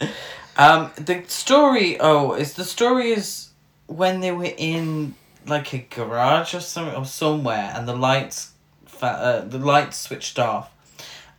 [0.58, 3.50] Um, the story, oh, is the story is
[3.88, 5.14] when they were in
[5.46, 8.52] like a garage or something or somewhere, and the lights,
[8.86, 10.70] fa- uh, the lights switched off,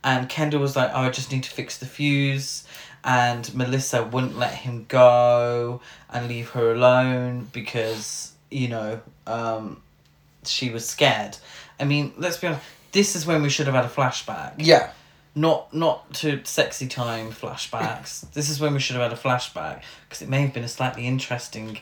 [0.04, 2.62] and Kendall was like, "Oh, I just need to fix the fuse,"
[3.08, 5.80] and Melissa wouldn't let him go
[6.12, 9.80] and leave her alone because you know, um,
[10.44, 11.36] she was scared.
[11.80, 12.62] I mean, let's be honest.
[12.92, 14.90] This is when we should have had a flashback Yeah.
[15.34, 18.30] not not to sexy time flashbacks.
[18.36, 20.68] this is when we should have had a flashback because it may have been a
[20.78, 21.78] slightly interesting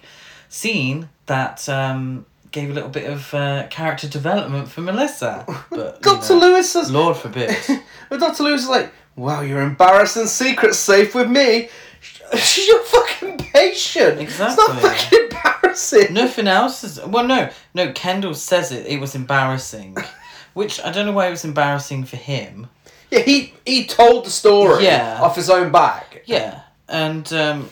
[0.48, 5.44] scene that um, gave a little bit of uh, character development for Melissa.
[5.70, 6.34] But you Dr.
[6.34, 7.54] know, Lewis says, Lord forbid.
[8.08, 8.42] but Dr.
[8.44, 11.68] Lewis is like, wow, you're embarrassing secret safe with me.
[12.36, 14.20] She's your fucking patient.
[14.20, 14.64] Exactly.
[14.64, 16.14] It's not fucking embarrassing.
[16.14, 17.00] Nothing else is.
[17.04, 17.92] Well, no, no.
[17.92, 18.86] Kendall says it.
[18.86, 19.96] It was embarrassing,
[20.54, 22.68] which I don't know why it was embarrassing for him.
[23.10, 25.20] Yeah, he he told the story Yeah.
[25.22, 26.22] off his own back.
[26.26, 27.70] Yeah, and um,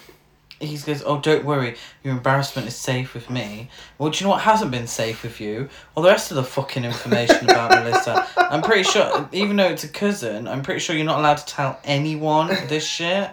[0.66, 4.30] he goes, "Oh, don't worry, your embarrassment is safe with me." Well, do you know
[4.30, 5.68] what hasn't been safe with you?
[5.94, 8.26] Well, the rest of the fucking information about Melissa.
[8.36, 11.46] I'm pretty sure, even though it's a cousin, I'm pretty sure you're not allowed to
[11.46, 13.30] tell anyone this shit.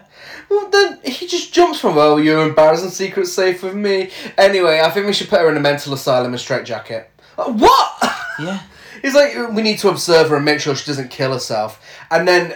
[0.48, 4.10] Well, then he just jumps from, oh, your embarrassing secret's safe with me.
[4.38, 7.10] Anyway, I think we should put her in a mental asylum and straitjacket.
[7.38, 7.98] Uh, what?
[8.40, 8.62] Yeah.
[9.02, 11.84] He's like, we need to observe her and make sure she doesn't kill herself.
[12.10, 12.54] And then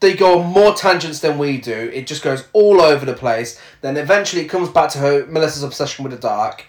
[0.00, 1.90] they go on more tangents than we do.
[1.92, 3.60] It just goes all over the place.
[3.80, 6.66] Then eventually it comes back to her, Melissa's obsession with the dark.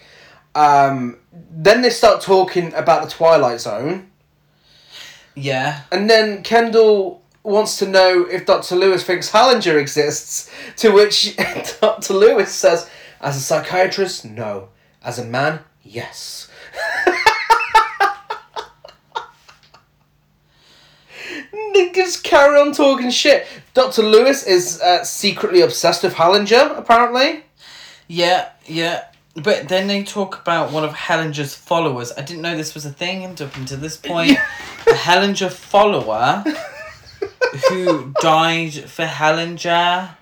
[0.56, 4.12] Um, then they start talking about the Twilight Zone.
[5.36, 5.82] Yeah.
[5.92, 8.76] And then Kendall wants to know if Dr.
[8.76, 11.36] Lewis thinks Hellinger exists, to which
[11.82, 12.14] Dr.
[12.14, 12.90] Lewis says,
[13.22, 14.70] as a psychiatrist, no.
[15.04, 16.50] As a man, yes.
[21.80, 23.46] they just carry on talking shit.
[23.74, 24.04] Dr.
[24.04, 27.44] Lewis is uh, secretly obsessed with Hellinger, apparently.
[28.08, 29.06] Yeah, yeah.
[29.36, 32.12] But then they talk about one of Hellinger's followers.
[32.18, 34.32] I didn't know this was a thing up until this point.
[34.88, 36.44] a Hellinger follower
[37.70, 40.16] who died for Hellinger,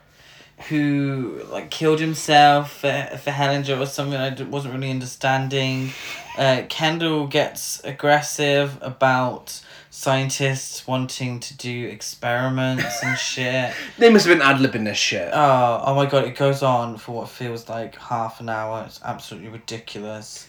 [0.69, 5.91] who like killed himself for, for Hellinger or something I wasn't really understanding.
[6.37, 9.61] Uh, Kendall gets aggressive about
[9.97, 13.73] scientists wanting to do experiments and shit.
[13.97, 15.31] They must have been ad libbing this shit.
[15.33, 18.83] Oh, oh my god, it goes on for what feels like half an hour.
[18.85, 20.47] It's absolutely ridiculous.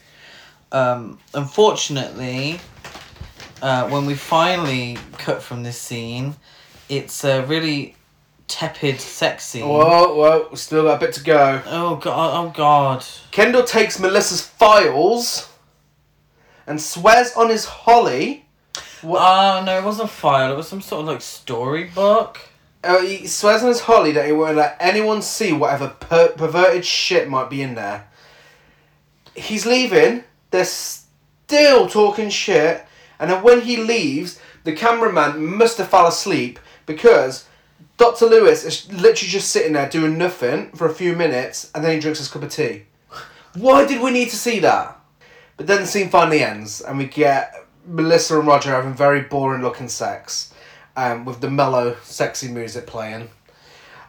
[0.71, 2.61] Um, unfortunately,
[3.63, 6.37] uh, when we finally cut from this scene,
[6.91, 7.97] it's a really
[8.49, 9.67] tepid sex scene.
[9.67, 11.63] Whoa, whoa, still got a bit to go.
[11.65, 13.03] Oh god, oh god.
[13.31, 15.51] Kendall takes Melissa's files
[16.67, 18.45] and swears on his Holly.
[19.03, 19.21] What?
[19.21, 22.41] Oh no, it wasn't a file, it was some sort of like storybook.
[22.83, 26.85] Uh, he swears on his Holly that he won't let anyone see whatever per- perverted
[26.85, 28.07] shit might be in there.
[29.35, 30.25] He's leaving.
[30.51, 32.87] They're still talking shit,
[33.19, 37.47] and then when he leaves, the cameraman must have fell asleep because
[37.99, 41.95] Doctor Lewis is literally just sitting there doing nothing for a few minutes, and then
[41.95, 42.85] he drinks his cup of tea.
[43.55, 44.99] Why did we need to see that?
[45.57, 49.23] But then the scene finally ends, and we get Melissa and Roger are having very
[49.23, 50.53] boring looking sex,
[50.97, 53.31] um, with the mellow, sexy music playing.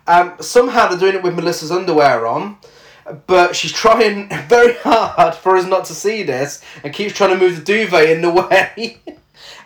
[0.07, 2.57] Um, somehow they're doing it with Melissa's underwear on,
[3.27, 7.37] but she's trying very hard for us not to see this, and keeps trying to
[7.37, 8.97] move the duvet in the way.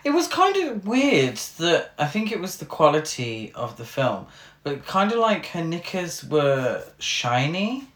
[0.04, 4.26] It was kind of weird that I think it was the quality of the film,
[4.62, 7.86] but kind of like her knickers were shiny.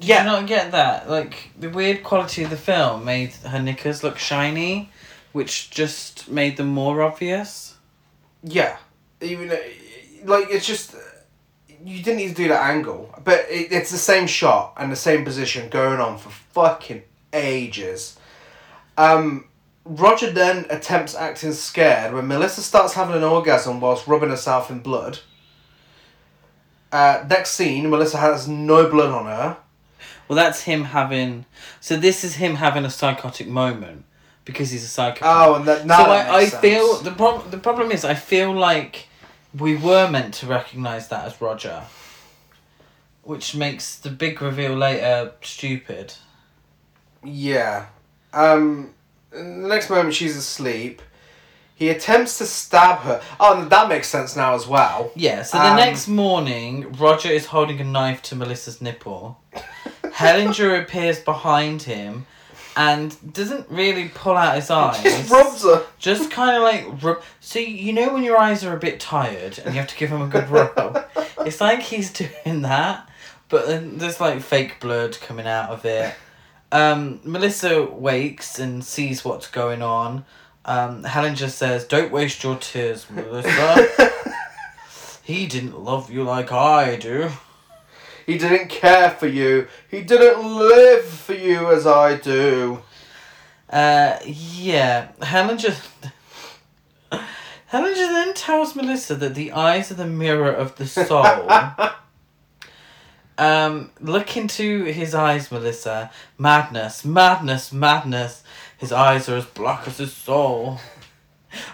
[0.00, 0.24] Did Yeah.
[0.24, 1.08] you not get that?
[1.08, 4.90] Like the weird quality of the film made her knickers look shiny,
[5.32, 7.76] which just made them more obvious.
[8.42, 8.76] yeah,
[9.20, 9.56] even uh,
[10.24, 10.94] like it's just
[11.84, 14.96] you didn't need to do that angle, but it, it's the same shot and the
[14.96, 17.02] same position going on for fucking
[17.32, 18.18] ages.
[18.96, 19.48] Um,
[19.84, 24.80] Roger then attempts acting scared when Melissa starts having an orgasm whilst rubbing herself in
[24.80, 25.18] blood.
[26.92, 29.56] Uh, next scene, Melissa has no blood on her.
[30.28, 31.46] Well, that's him having.
[31.80, 34.04] So this is him having a psychotic moment
[34.44, 35.48] because he's a psychopath.
[35.48, 37.50] Oh, and that now so that I, I feel the problem.
[37.50, 39.06] The problem is I feel like
[39.56, 41.82] we were meant to recognize that as Roger,
[43.22, 46.14] which makes the big reveal later stupid.
[47.24, 47.86] Yeah.
[48.32, 48.94] Um,
[49.30, 51.02] the next moment, she's asleep.
[51.74, 53.20] He attempts to stab her.
[53.40, 55.10] Oh, that makes sense now as well.
[55.16, 55.42] Yeah.
[55.42, 59.40] So the Um, next morning, Roger is holding a knife to Melissa's nipple.
[60.04, 62.26] Hellinger appears behind him,
[62.76, 65.02] and doesn't really pull out his eyes.
[65.02, 65.84] Just rubs her.
[65.98, 67.22] Just kind of like rub.
[67.40, 70.10] So you know when your eyes are a bit tired and you have to give
[70.10, 71.06] them a good rub.
[71.40, 73.08] it's like he's doing that,
[73.48, 76.14] but then there's like fake blood coming out of it.
[76.70, 80.24] Um, Melissa wakes and sees what's going on.
[80.64, 81.04] Um,
[81.34, 84.10] just says, "Don't waste your tears, Melissa.
[85.22, 87.30] he didn't love you like I do."
[88.26, 89.68] He didn't care for you.
[89.88, 92.82] He didn't live for you as I do.
[93.68, 95.76] Uh, yeah, Hellinger.
[97.10, 101.48] Hellinger then tells Melissa that the eyes are the mirror of the soul.
[103.38, 106.10] um, look into his eyes, Melissa.
[106.36, 108.44] Madness, madness, madness.
[108.76, 110.78] His eyes are as black as his soul.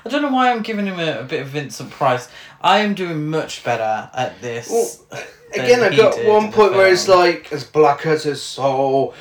[0.05, 2.29] I don't know why I'm giving him a, a bit of Vincent Price.
[2.61, 4.71] I am doing much better at this.
[4.71, 5.23] Well,
[5.55, 9.15] Again, I got one point where it's like, as black as his soul.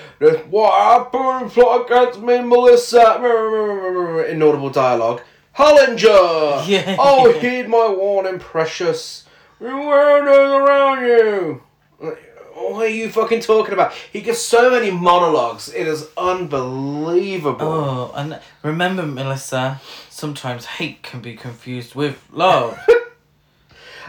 [0.50, 1.52] What happened?
[1.52, 4.26] Plot against me, Melissa.
[4.30, 5.22] Inaudible dialogue.
[5.56, 6.68] Hellinger!
[6.68, 6.96] Yeah.
[7.00, 9.26] Oh, heed my warning, precious.
[9.60, 11.62] Where around you?
[12.00, 13.94] What are you fucking talking about?
[13.94, 15.70] He gives so many monologues.
[15.70, 17.66] It is unbelievable.
[17.66, 22.78] Oh, and remember, Melissa, sometimes hate can be confused with love.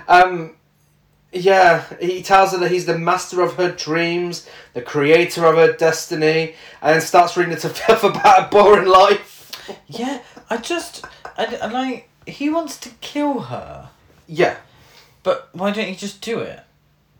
[0.06, 0.54] Um,
[1.32, 5.72] yeah, he tells her that he's the master of her dreams, the creator of her
[5.72, 9.50] destiny, and then starts reading it to Filth about a boring life.
[9.86, 11.04] yeah, I just,
[11.36, 13.90] I, I like, he wants to kill her,
[14.26, 14.56] Yeah,
[15.22, 16.60] but why don't you just do it?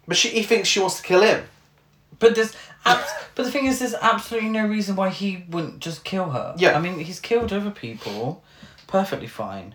[0.07, 1.45] but she, he thinks she wants to kill him.
[2.19, 2.57] But there's,
[2.87, 6.55] abs- but the thing is, there's absolutely no reason why he wouldn't just kill her.
[6.57, 6.77] Yeah.
[6.77, 8.43] I mean, he's killed other people,
[8.87, 9.75] perfectly fine.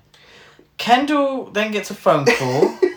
[0.79, 2.77] Kendall then gets a phone call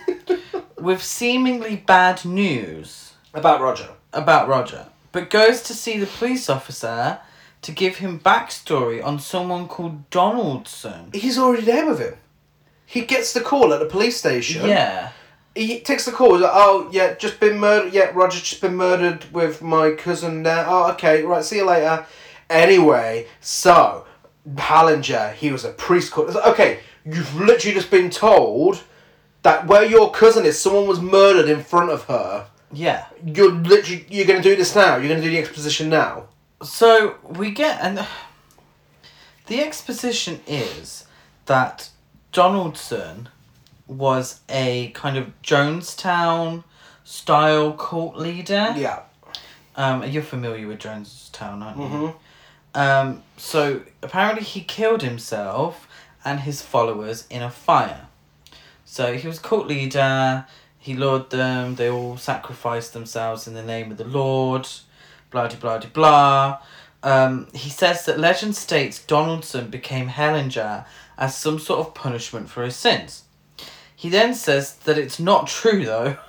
[0.86, 3.88] with seemingly bad news About Roger.
[4.12, 7.18] about Roger, but goes to see the police officer
[7.62, 11.10] to give him backstory on someone called Donaldson.
[11.12, 12.14] He's already there with him.
[12.86, 14.68] He gets the call at the police station.
[14.68, 15.10] Yeah.
[15.56, 16.34] He takes the call.
[16.34, 17.92] He's like, oh, yeah, just been murdered.
[17.92, 20.64] Yeah, Roger just been murdered with my cousin there.
[20.68, 22.06] Oh, okay, right, see you later.
[22.48, 24.06] Anyway, so,
[24.54, 26.12] Hellinger, he was a priest.
[26.16, 28.84] It's like, okay, you've literally just been told
[29.46, 32.48] that where your cousin is, someone was murdered in front of her.
[32.72, 33.06] Yeah.
[33.24, 34.96] You're literally, you're going to do this now.
[34.96, 36.24] You're going to do the exposition now.
[36.64, 38.04] So we get and
[39.46, 41.04] the exposition is
[41.44, 41.90] that
[42.32, 43.28] Donaldson
[43.86, 46.64] was a kind of Jonestown
[47.04, 48.74] style cult leader.
[48.76, 49.02] Yeah.
[49.76, 51.84] Um, you're familiar with Jonestown, aren't you?
[51.84, 52.14] Mhm.
[52.74, 55.86] Um, so apparently he killed himself
[56.24, 58.05] and his followers in a fire.
[58.96, 60.46] So he was cult leader.
[60.78, 61.74] He lured them.
[61.74, 64.66] They all sacrificed themselves in the name of the Lord.
[65.30, 66.60] Blah de blah de blah.
[67.02, 70.86] Um, he says that legend states Donaldson became Hellinger
[71.18, 73.24] as some sort of punishment for his sins.
[73.94, 76.16] He then says that it's not true though.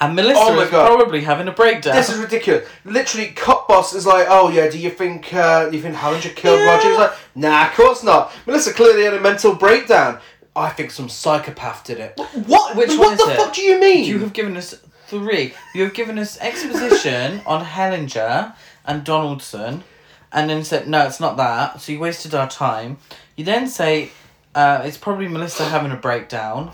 [0.00, 0.86] And Melissa Oh is God.
[0.86, 1.94] probably having a breakdown.
[1.94, 2.66] This is ridiculous.
[2.84, 6.34] Literally, Cop Boss is like, "Oh yeah, do you think uh, do you think Hellinger
[6.34, 6.74] killed Yeah.
[6.76, 10.18] Roger?" He's like, "Nah, of course not." Melissa clearly had a mental breakdown.
[10.56, 12.18] I think some psychopath did it.
[12.46, 12.76] What?
[12.76, 13.36] Which what one is the it?
[13.36, 14.04] fuck do you mean?
[14.04, 14.74] You have given us
[15.06, 15.54] three.
[15.74, 19.84] You have given us exposition on Hellinger and Donaldson,
[20.32, 21.80] and then said, no, it's not that.
[21.80, 22.98] So you wasted our time.
[23.36, 24.10] You then say,
[24.54, 26.72] uh, it's probably Melissa having a breakdown.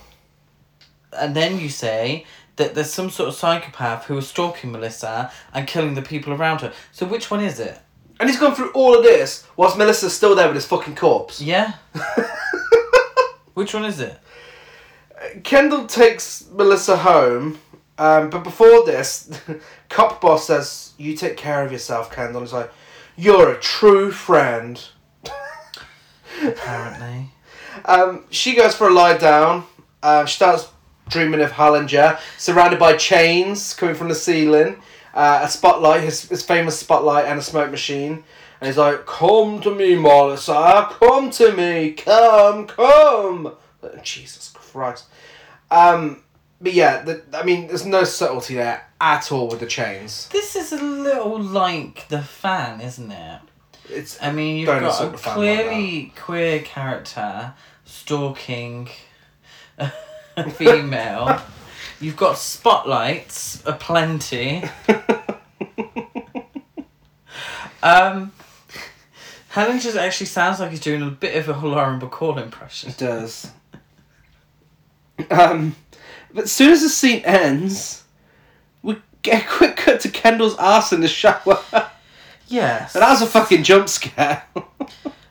[1.12, 5.66] And then you say that there's some sort of psychopath who is stalking Melissa and
[5.66, 6.72] killing the people around her.
[6.92, 7.78] So which one is it?
[8.18, 11.40] and he's gone through all of this whilst Melissa's still there with his fucking corpse.
[11.40, 11.74] Yeah?
[13.56, 14.18] which one is it?
[15.42, 17.58] Kendall takes Melissa home,
[17.96, 19.30] um, but before this,
[19.88, 22.70] Cop Boss says, "You take care of yourself, Kendall." He's like,
[23.16, 24.78] "You're a true friend."
[26.44, 27.30] Apparently.
[27.84, 29.64] Um, she goes for a lie down.
[30.02, 30.68] Um, she starts
[31.08, 34.82] dreaming of Hellinger, surrounded by chains coming from the ceiling,
[35.16, 38.22] uh, a spotlight, his, his famous spotlight, and a smoke machine.
[38.60, 43.56] And he's like, Come to me, Melissa, come to me, come, come.
[44.02, 45.06] Jesus Christ.
[45.70, 46.22] Um,
[46.60, 50.28] but yeah, the, I mean, there's no subtlety there at all with the chains.
[50.28, 53.40] This is a little like the fan, isn't it?
[53.88, 57.54] It's I mean, you've got a fan like clearly queer character
[57.84, 58.88] stalking
[59.78, 61.40] a female.
[62.00, 64.62] You've got spotlights aplenty.
[67.82, 68.32] um,
[69.48, 72.90] Helen just actually sounds like he's doing a bit of a Lauren Bacall impression.
[72.90, 73.50] It does.
[75.30, 75.74] Um,
[76.34, 78.04] but as soon as the scene ends,
[78.82, 81.58] we get a quick cut to Kendall's ass in the shower.
[81.72, 81.84] and
[82.48, 82.92] Yes.
[82.92, 84.44] that was a fucking jump scare.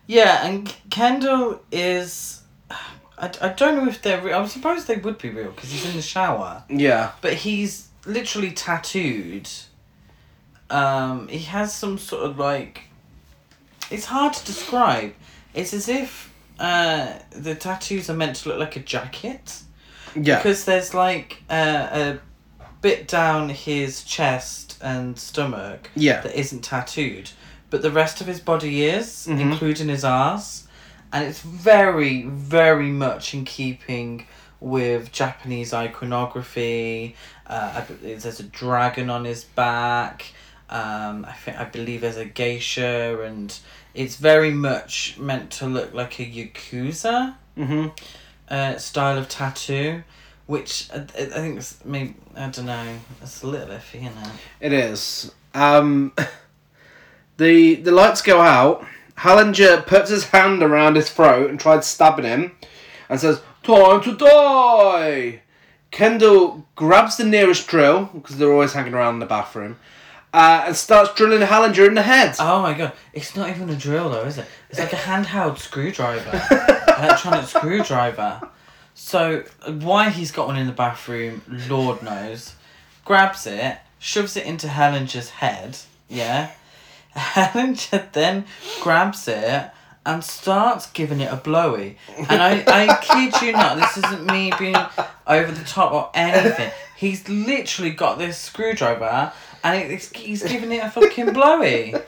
[0.08, 2.42] Yeah, and Kendall is.
[3.18, 4.38] I, I don't know if they're real.
[4.40, 6.64] I suppose they would be real because he's in the shower.
[6.70, 7.12] yeah.
[7.22, 9.50] But he's literally tattooed.
[10.70, 12.84] Um, he has some sort of like.
[13.92, 15.14] It's hard to describe.
[15.54, 19.62] It's as if uh, the tattoos are meant to look like a jacket.
[20.16, 20.38] Yeah.
[20.38, 22.20] Because there's like uh, a
[22.82, 26.22] bit down his chest and stomach Yeah.
[26.22, 27.32] that isn't tattooed,
[27.70, 29.40] but the rest of his body is, Mhm.
[29.40, 30.65] including his ass,
[31.16, 34.28] and it's very, very much in keeping
[34.60, 37.16] with Japanese iconography.
[37.48, 40.26] Uh, there's a dragon on his back.
[40.70, 43.58] Um, I think I believe there's a geisha, and
[43.94, 47.88] it's very much meant to look like a yakuza Mm-hmm.
[48.50, 50.04] uh, style of tattoo,
[50.48, 52.96] which I, I think is maybe I don't know.
[53.22, 54.32] It's a little iffy, you know.
[54.60, 55.32] It is.
[55.54, 56.12] Um,
[57.38, 58.86] the the lights go out,
[59.18, 62.52] Hellinger puts his hand around his throat and tries stabbing him
[63.10, 65.42] and says, Time to die!
[65.92, 69.78] Kendall grabs the nearest drill, because they're always hanging around in the bathroom,
[70.34, 72.36] uh, and starts drilling Hellinger in the head.
[72.40, 74.46] Oh my god, it's not even a drill though, is it?
[74.70, 76.30] It's like a handheld screwdriver,
[77.00, 78.42] electronic screwdriver.
[78.94, 82.56] So why he's got one in the bathroom, Lord knows.
[83.06, 85.78] Grabs it, shoves it into Hellinger's head.
[86.10, 86.52] Yeah,
[87.36, 88.46] Hellinger then
[88.82, 89.72] grabs it
[90.06, 91.98] and starts giving it a blowy.
[92.30, 94.76] And I, I kid you not, this isn't me being
[95.26, 96.72] over the top or anything.
[96.96, 99.32] He's literally got this screwdriver
[99.64, 101.96] and it, it's, he's giving it a fucking blowy.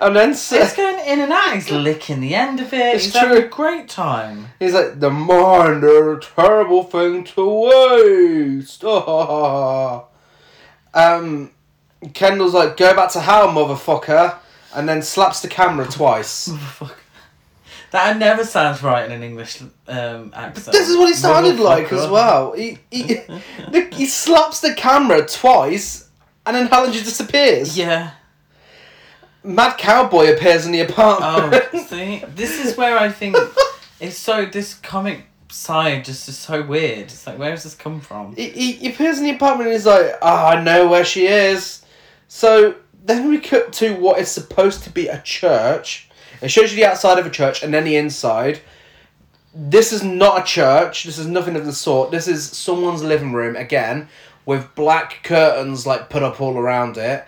[0.00, 1.54] And then It's going in and out.
[1.54, 2.94] He's licking the end of it.
[2.94, 4.48] It's he's having a great time.
[4.60, 8.84] he's like, The mind are a terrible thing to waste.
[8.84, 10.04] um,
[12.14, 14.38] Kendall's like, Go back to hell, motherfucker.
[14.74, 16.48] And then slaps the camera twice.
[16.48, 16.98] Fuck.
[17.90, 20.72] That never sounds right in an English um, accent.
[20.76, 22.52] This is what he sounded like as well.
[22.52, 23.02] He, he,
[23.70, 26.08] the, he slaps the camera twice
[26.44, 27.76] and then Hellinger disappears.
[27.78, 28.10] Yeah.
[29.42, 31.64] Mad Cowboy appears in the apartment.
[31.72, 33.36] Oh, see, this is where I think
[34.00, 34.44] it's so.
[34.44, 37.00] This comic side just is so weird.
[37.00, 38.34] It's like, where does this come from?
[38.36, 41.26] he, he, he appears in the apartment and he's like, oh, I know where she
[41.26, 41.82] is.
[42.28, 46.08] So then we cut to what is supposed to be a church.
[46.40, 48.60] It shows you the outside of a church and then the inside.
[49.54, 51.04] This is not a church.
[51.04, 52.10] This is nothing of the sort.
[52.10, 54.08] This is someone's living room again,
[54.46, 57.26] with black curtains like put up all around it,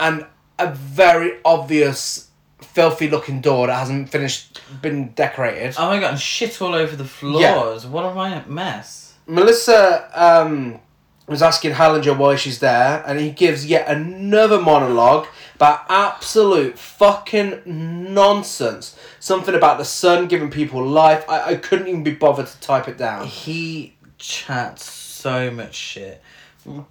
[0.00, 0.24] and
[0.58, 2.30] a very obvious,
[2.60, 5.74] filthy looking door that hasn't finished been decorated.
[5.76, 7.84] Oh my god, and shit all over the floors.
[7.84, 9.14] What am I a mess?
[9.26, 10.80] Melissa um,
[11.28, 17.62] was asking Hellinger why she's there, and he gives yet another monologue about absolute fucking
[17.66, 18.98] nonsense.
[19.20, 21.28] Something about the sun giving people life.
[21.28, 23.26] I, I couldn't even be bothered to type it down.
[23.26, 26.22] He chats so much shit.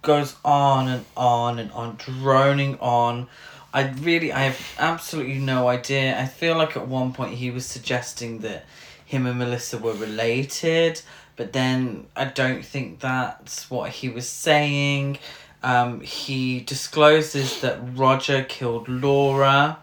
[0.02, 3.26] Goes on and on and on, droning on.
[3.72, 6.18] I really, I have absolutely no idea.
[6.18, 8.66] I feel like at one point he was suggesting that
[9.04, 11.00] him and Melissa were related,
[11.38, 15.18] but then I don't think that's what he was saying.
[15.62, 19.78] Um, he discloses that Roger killed Laura,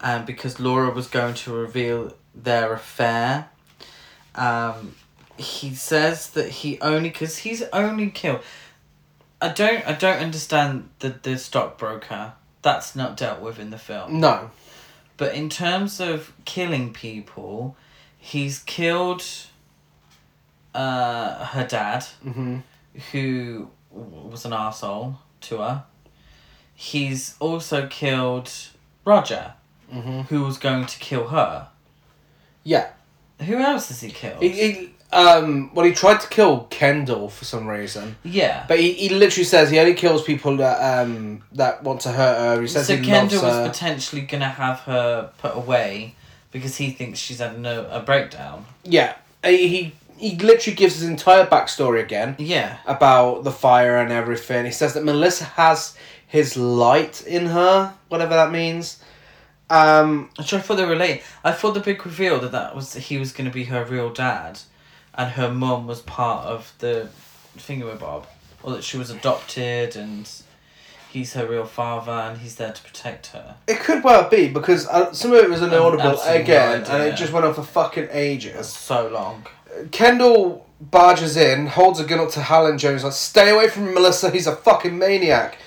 [0.00, 3.50] um, because Laura was going to reveal their affair.
[4.36, 4.94] Um,
[5.36, 8.40] he says that he only because he's only killed.
[9.40, 12.34] I don't I don't understand the the stockbroker.
[12.62, 14.20] That's not dealt with in the film.
[14.20, 14.52] No.
[15.16, 17.76] But in terms of killing people,
[18.16, 19.24] he's killed
[20.74, 22.58] uh, her dad, hmm
[23.10, 25.84] who was an asshole to her.
[26.74, 28.50] He's also killed
[29.04, 29.54] Roger,
[29.90, 31.68] hmm who was going to kill her.
[32.64, 32.90] Yeah.
[33.40, 34.42] Who else has he killed?
[34.42, 38.16] He, he, um, well, he tried to kill Kendall for some reason.
[38.22, 38.64] yeah.
[38.68, 42.38] But he, he literally says he only kills people that um that want to hurt
[42.38, 42.62] her.
[42.62, 46.14] He says so he Kendall was potentially gonna have her put away
[46.50, 48.64] because he thinks she's had no, a breakdown.
[48.84, 49.92] Yeah, he,
[50.22, 52.76] he literally gives his entire backstory again Yeah.
[52.86, 54.64] about the fire and everything.
[54.64, 55.96] He says that Melissa has
[56.26, 58.84] his light in her, whatever that means.
[59.70, 61.22] Um, Which I thought they were related.
[61.44, 64.10] I thought the big reveal that that was he was going to be her real
[64.10, 64.60] dad,
[65.14, 67.08] and her mum was part of the
[67.58, 68.24] thingamabob,
[68.62, 70.28] or that she was adopted and
[71.10, 73.54] he's her real father and he's there to protect her.
[73.66, 76.94] it could well be because uh, some of it was inaudible no again, idea.
[76.94, 78.66] and it just went on for fucking ages.
[78.68, 79.46] so long.
[79.90, 83.94] Kendall barges in, holds a gun up to Hellinger, and is like, "Stay away from
[83.94, 84.30] Melissa.
[84.30, 85.58] He's a fucking maniac."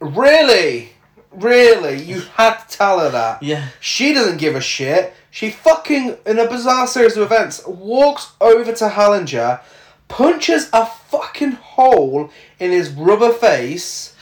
[0.00, 0.92] Really,
[1.30, 3.42] really, you had to tell her that.
[3.42, 3.68] Yeah.
[3.80, 5.14] She doesn't give a shit.
[5.30, 9.60] She fucking, in a bizarre series of events, walks over to Hellinger,
[10.08, 14.14] punches a fucking hole in his rubber face.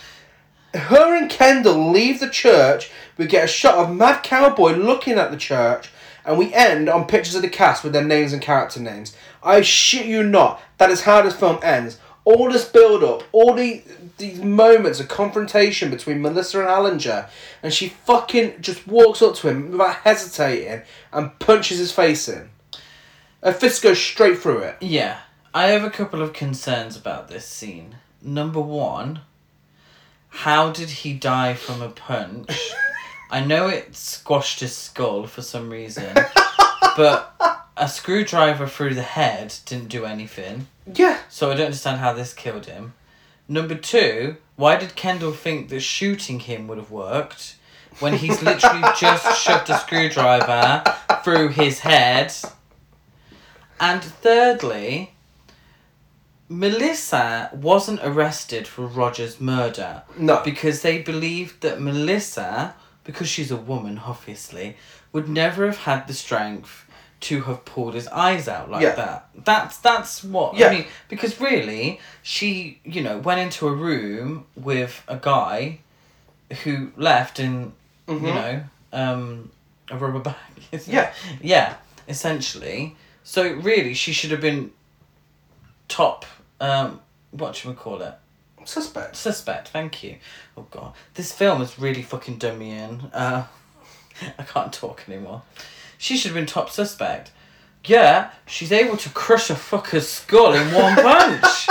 [0.73, 2.93] Her and Kendall leave the church.
[3.19, 5.91] We get a shot of Mad Cowboy looking at the church,
[6.25, 9.17] and we end on pictures of the cast with their names and character names.
[9.43, 10.61] I shit you not.
[10.79, 11.99] That is how this film ends.
[12.25, 13.83] All this build up, all the
[14.19, 17.29] these moments of confrontation between Melissa and Hellinger,
[17.63, 20.83] and she fucking just walks up to him without hesitating
[21.13, 22.51] and punches his face in.
[23.43, 24.77] Her fist goes straight through it.
[24.81, 25.21] Yeah.
[25.53, 27.97] I have a couple of concerns about this scene.
[28.23, 29.21] Number one,
[30.29, 32.73] how did he die from a punch?
[33.31, 36.13] I know it squashed his skull for some reason,
[36.97, 37.35] but
[37.77, 40.67] a screwdriver through the head didn't do anything.
[40.93, 41.19] Yeah.
[41.29, 42.95] So I don't understand how this killed him.
[43.49, 47.57] Number two, why did Kendall think that shooting him would have worked?
[47.99, 50.83] when he's literally just shoved a screwdriver
[51.23, 52.33] through his head.
[53.81, 55.13] And thirdly,
[56.49, 60.41] Melissa wasn't arrested for Roger's murder No.
[60.45, 62.75] because they believed that Melissa,
[63.05, 64.77] because she's a woman, obviously,
[65.13, 66.87] would never have had the strength
[67.21, 68.95] to have pulled his eyes out like Yeah.
[68.95, 69.29] that.
[69.45, 70.69] That's that's what Yeah.
[70.69, 70.87] I mean.
[71.09, 75.81] Because really, she you know went into a room with a guy
[76.65, 77.73] who left in
[78.09, 78.23] you Mhm.
[78.35, 79.51] know um,
[79.91, 80.35] a rubber bag.
[80.73, 80.97] isn't it?
[80.97, 81.13] Yeah.
[81.43, 81.75] yeah,
[82.09, 82.97] essentially.
[83.23, 84.73] So really, she should have been
[85.89, 86.25] top.
[86.61, 87.01] Um,
[87.31, 88.15] what should we call it?
[88.65, 89.17] Suspect.
[89.17, 90.17] Suspect, thank you.
[90.57, 90.93] Oh god.
[91.15, 93.01] This film has really fucking done me in.
[93.13, 93.47] Uh,
[94.39, 95.43] I can't talk anymore.
[95.99, 97.31] She should have been top suspect.
[97.85, 101.69] Yeah, she's able to crush a fucker's skull in one punch.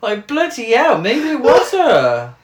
[0.00, 2.34] like, bloody hell, maybe it was her.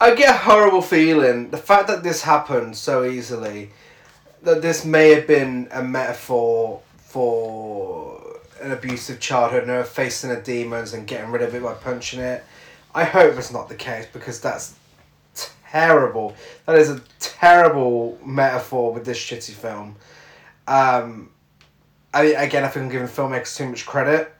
[0.00, 1.50] I get a horrible feeling.
[1.50, 3.70] The fact that this happened so easily,
[4.42, 10.40] that this may have been a metaphor for an abusive childhood and her facing her
[10.40, 12.44] demons and getting rid of it by punching it.
[12.94, 14.74] I hope it's not the case because that's
[15.70, 16.34] terrible.
[16.66, 19.96] That is a terrible metaphor with this shitty film.
[20.66, 21.30] Um,
[22.14, 24.32] I again, I think I'm giving filmmakers too much credit,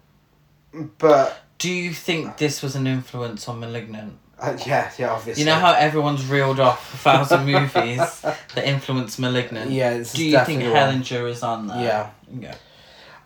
[0.98, 4.18] but Do you think this was an influence on Malignant?
[4.38, 5.42] uh, yeah, yeah, obviously.
[5.42, 7.98] You know how everyone's reeled off a thousand movies
[8.54, 9.70] that influence Malignant?
[9.70, 10.72] Yeah, Do you think one.
[10.72, 11.82] Hellinger is on there?
[11.82, 12.10] Yeah.
[12.40, 12.54] Yeah.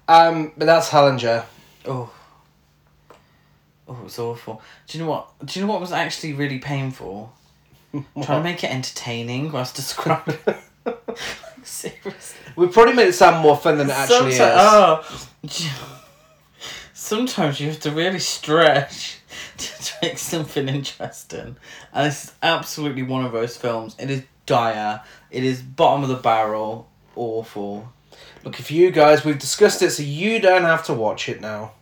[0.08, 1.44] Um, but that's Hellinger.
[1.86, 2.10] Oh.
[3.88, 4.60] Oh, it was awful.
[4.86, 5.30] Do you know what?
[5.44, 7.32] Do you know what was actually really painful?
[7.92, 10.38] Trying to make it entertaining whilst describing.
[10.84, 11.18] like,
[11.62, 12.38] seriously.
[12.56, 14.40] We probably made it sound more fun than it actually is.
[14.40, 15.28] Oh.
[16.92, 19.20] Sometimes you have to really stretch
[19.58, 21.56] to make something interesting,
[21.92, 23.94] and this is absolutely one of those films.
[23.98, 25.02] It is dire.
[25.30, 26.88] It is bottom of the barrel.
[27.14, 27.92] Awful.
[28.44, 31.72] Look, if you guys, we've discussed it, so you don't have to watch it now.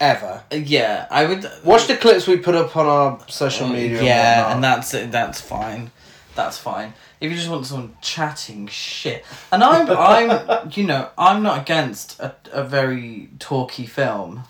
[0.00, 0.42] Ever.
[0.50, 4.02] Yeah, I would Watch the clips we put up on our social media.
[4.02, 5.12] Yeah, and and that's it.
[5.12, 5.90] That's fine.
[6.34, 6.94] That's fine.
[7.20, 12.18] If you just want someone chatting shit, and I'm, I'm, you know, I'm not against
[12.18, 14.44] a, a very talky film.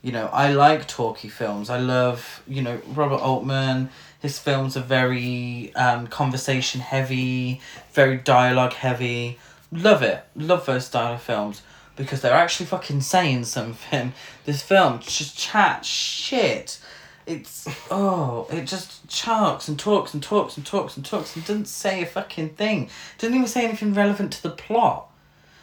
[0.00, 1.70] You know, I like talky films.
[1.70, 3.90] I love, you know, Robert Altman.
[4.20, 7.60] His films are very um, conversation heavy,
[7.92, 9.40] very dialogue heavy.
[9.72, 10.24] Love it.
[10.36, 11.62] Love those style of films
[11.98, 14.14] because they're actually fucking saying something.
[14.46, 16.80] This film just chat shit.
[17.26, 21.66] It's oh, it just talks and talks and talks and talks and talks and doesn't
[21.66, 22.88] say a fucking thing.
[23.18, 25.10] Doesn't even say anything relevant to the plot.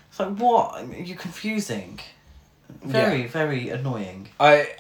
[0.10, 0.86] It's like what?
[0.96, 2.00] You're confusing.
[2.84, 4.28] Very, very annoying.
[4.40, 4.76] I,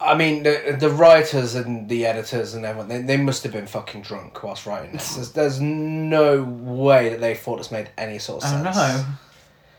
[0.00, 3.66] I mean, the the writers and the editors and everyone, they, they must have been
[3.66, 5.14] fucking drunk whilst writing this.
[5.14, 8.76] There's, there's no way that they thought this made any sort of sense.
[8.76, 9.04] I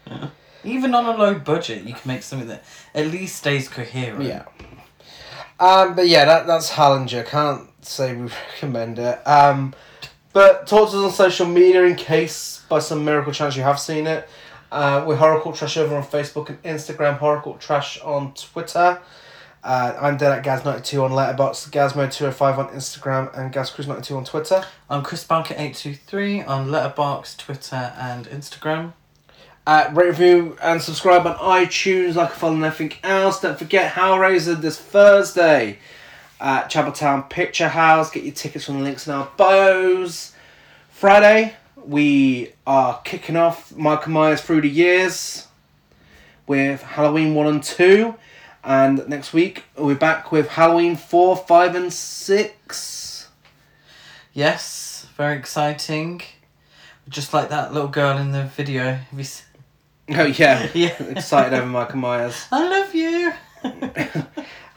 [0.09, 0.29] know.
[0.67, 2.63] Even on a low budget, you can make something that
[2.93, 4.23] at least stays coherent.
[4.23, 4.45] Yeah.
[5.59, 7.25] Um, but yeah, that that's Hellinger.
[7.25, 9.25] Can't say we recommend it.
[9.27, 9.73] Um,
[10.33, 13.79] but talk to us on social media in case by some miracle chance you have
[13.79, 14.27] seen it.
[14.71, 17.17] Uh, we're Horror Trash over on Facebook and Instagram.
[17.17, 19.01] Horror Trash on Twitter.
[19.63, 24.63] Uh, I'm dead at Gaz92 on Letterboxd, Gazmo205 on Instagram, and GazCruise92 on Twitter.
[24.89, 28.93] I'm Chris Barker eight two three on Letterboxd, Twitter, and Instagram.
[29.67, 33.41] Uh, rate, review, and subscribe on iTunes, like a follow and everything else.
[33.41, 35.79] Don't forget Hellraiser this Thursday
[36.39, 38.09] at Chapeltown Picture House.
[38.09, 40.33] Get your tickets from the links in our bios.
[40.89, 41.53] Friday,
[41.85, 45.47] we are kicking off Michael Myers Through the Years
[46.47, 48.15] with Halloween 1 and 2.
[48.63, 53.27] And next week, we're back with Halloween 4, 5, and 6.
[54.31, 56.21] Yes, very exciting.
[57.09, 58.93] Just like that little girl in the video.
[58.93, 59.43] Have you s-
[60.09, 60.69] Oh, yeah.
[60.73, 61.01] Yeah.
[61.03, 62.47] Excited over Michael Myers.
[62.51, 63.33] I love you.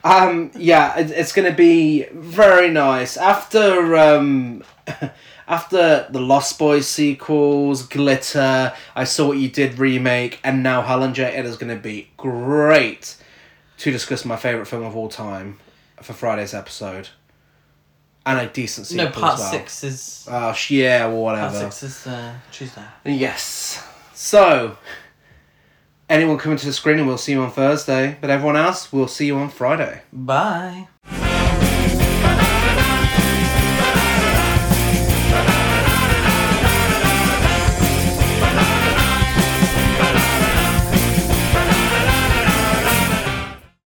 [0.02, 3.18] Um, yeah, it, it's going to be very nice.
[3.18, 4.64] After um,
[5.46, 11.28] after the Lost Boys sequels, Glitter, I Saw What You Did remake, and now Hellinger,
[11.38, 13.16] it is going to be great
[13.78, 15.58] to discuss my favourite film of all time
[16.00, 17.10] for Friday's episode.
[18.24, 19.50] And a decent sequel no, part well.
[19.50, 21.70] six is Oh, yeah, part whatever.
[21.70, 22.84] six is uh, Tuesday.
[23.04, 23.86] Yes.
[24.14, 24.76] So,
[26.10, 28.18] anyone coming to the screening, we'll see you on Thursday.
[28.20, 30.02] But everyone else, we'll see you on Friday.
[30.12, 30.88] Bye.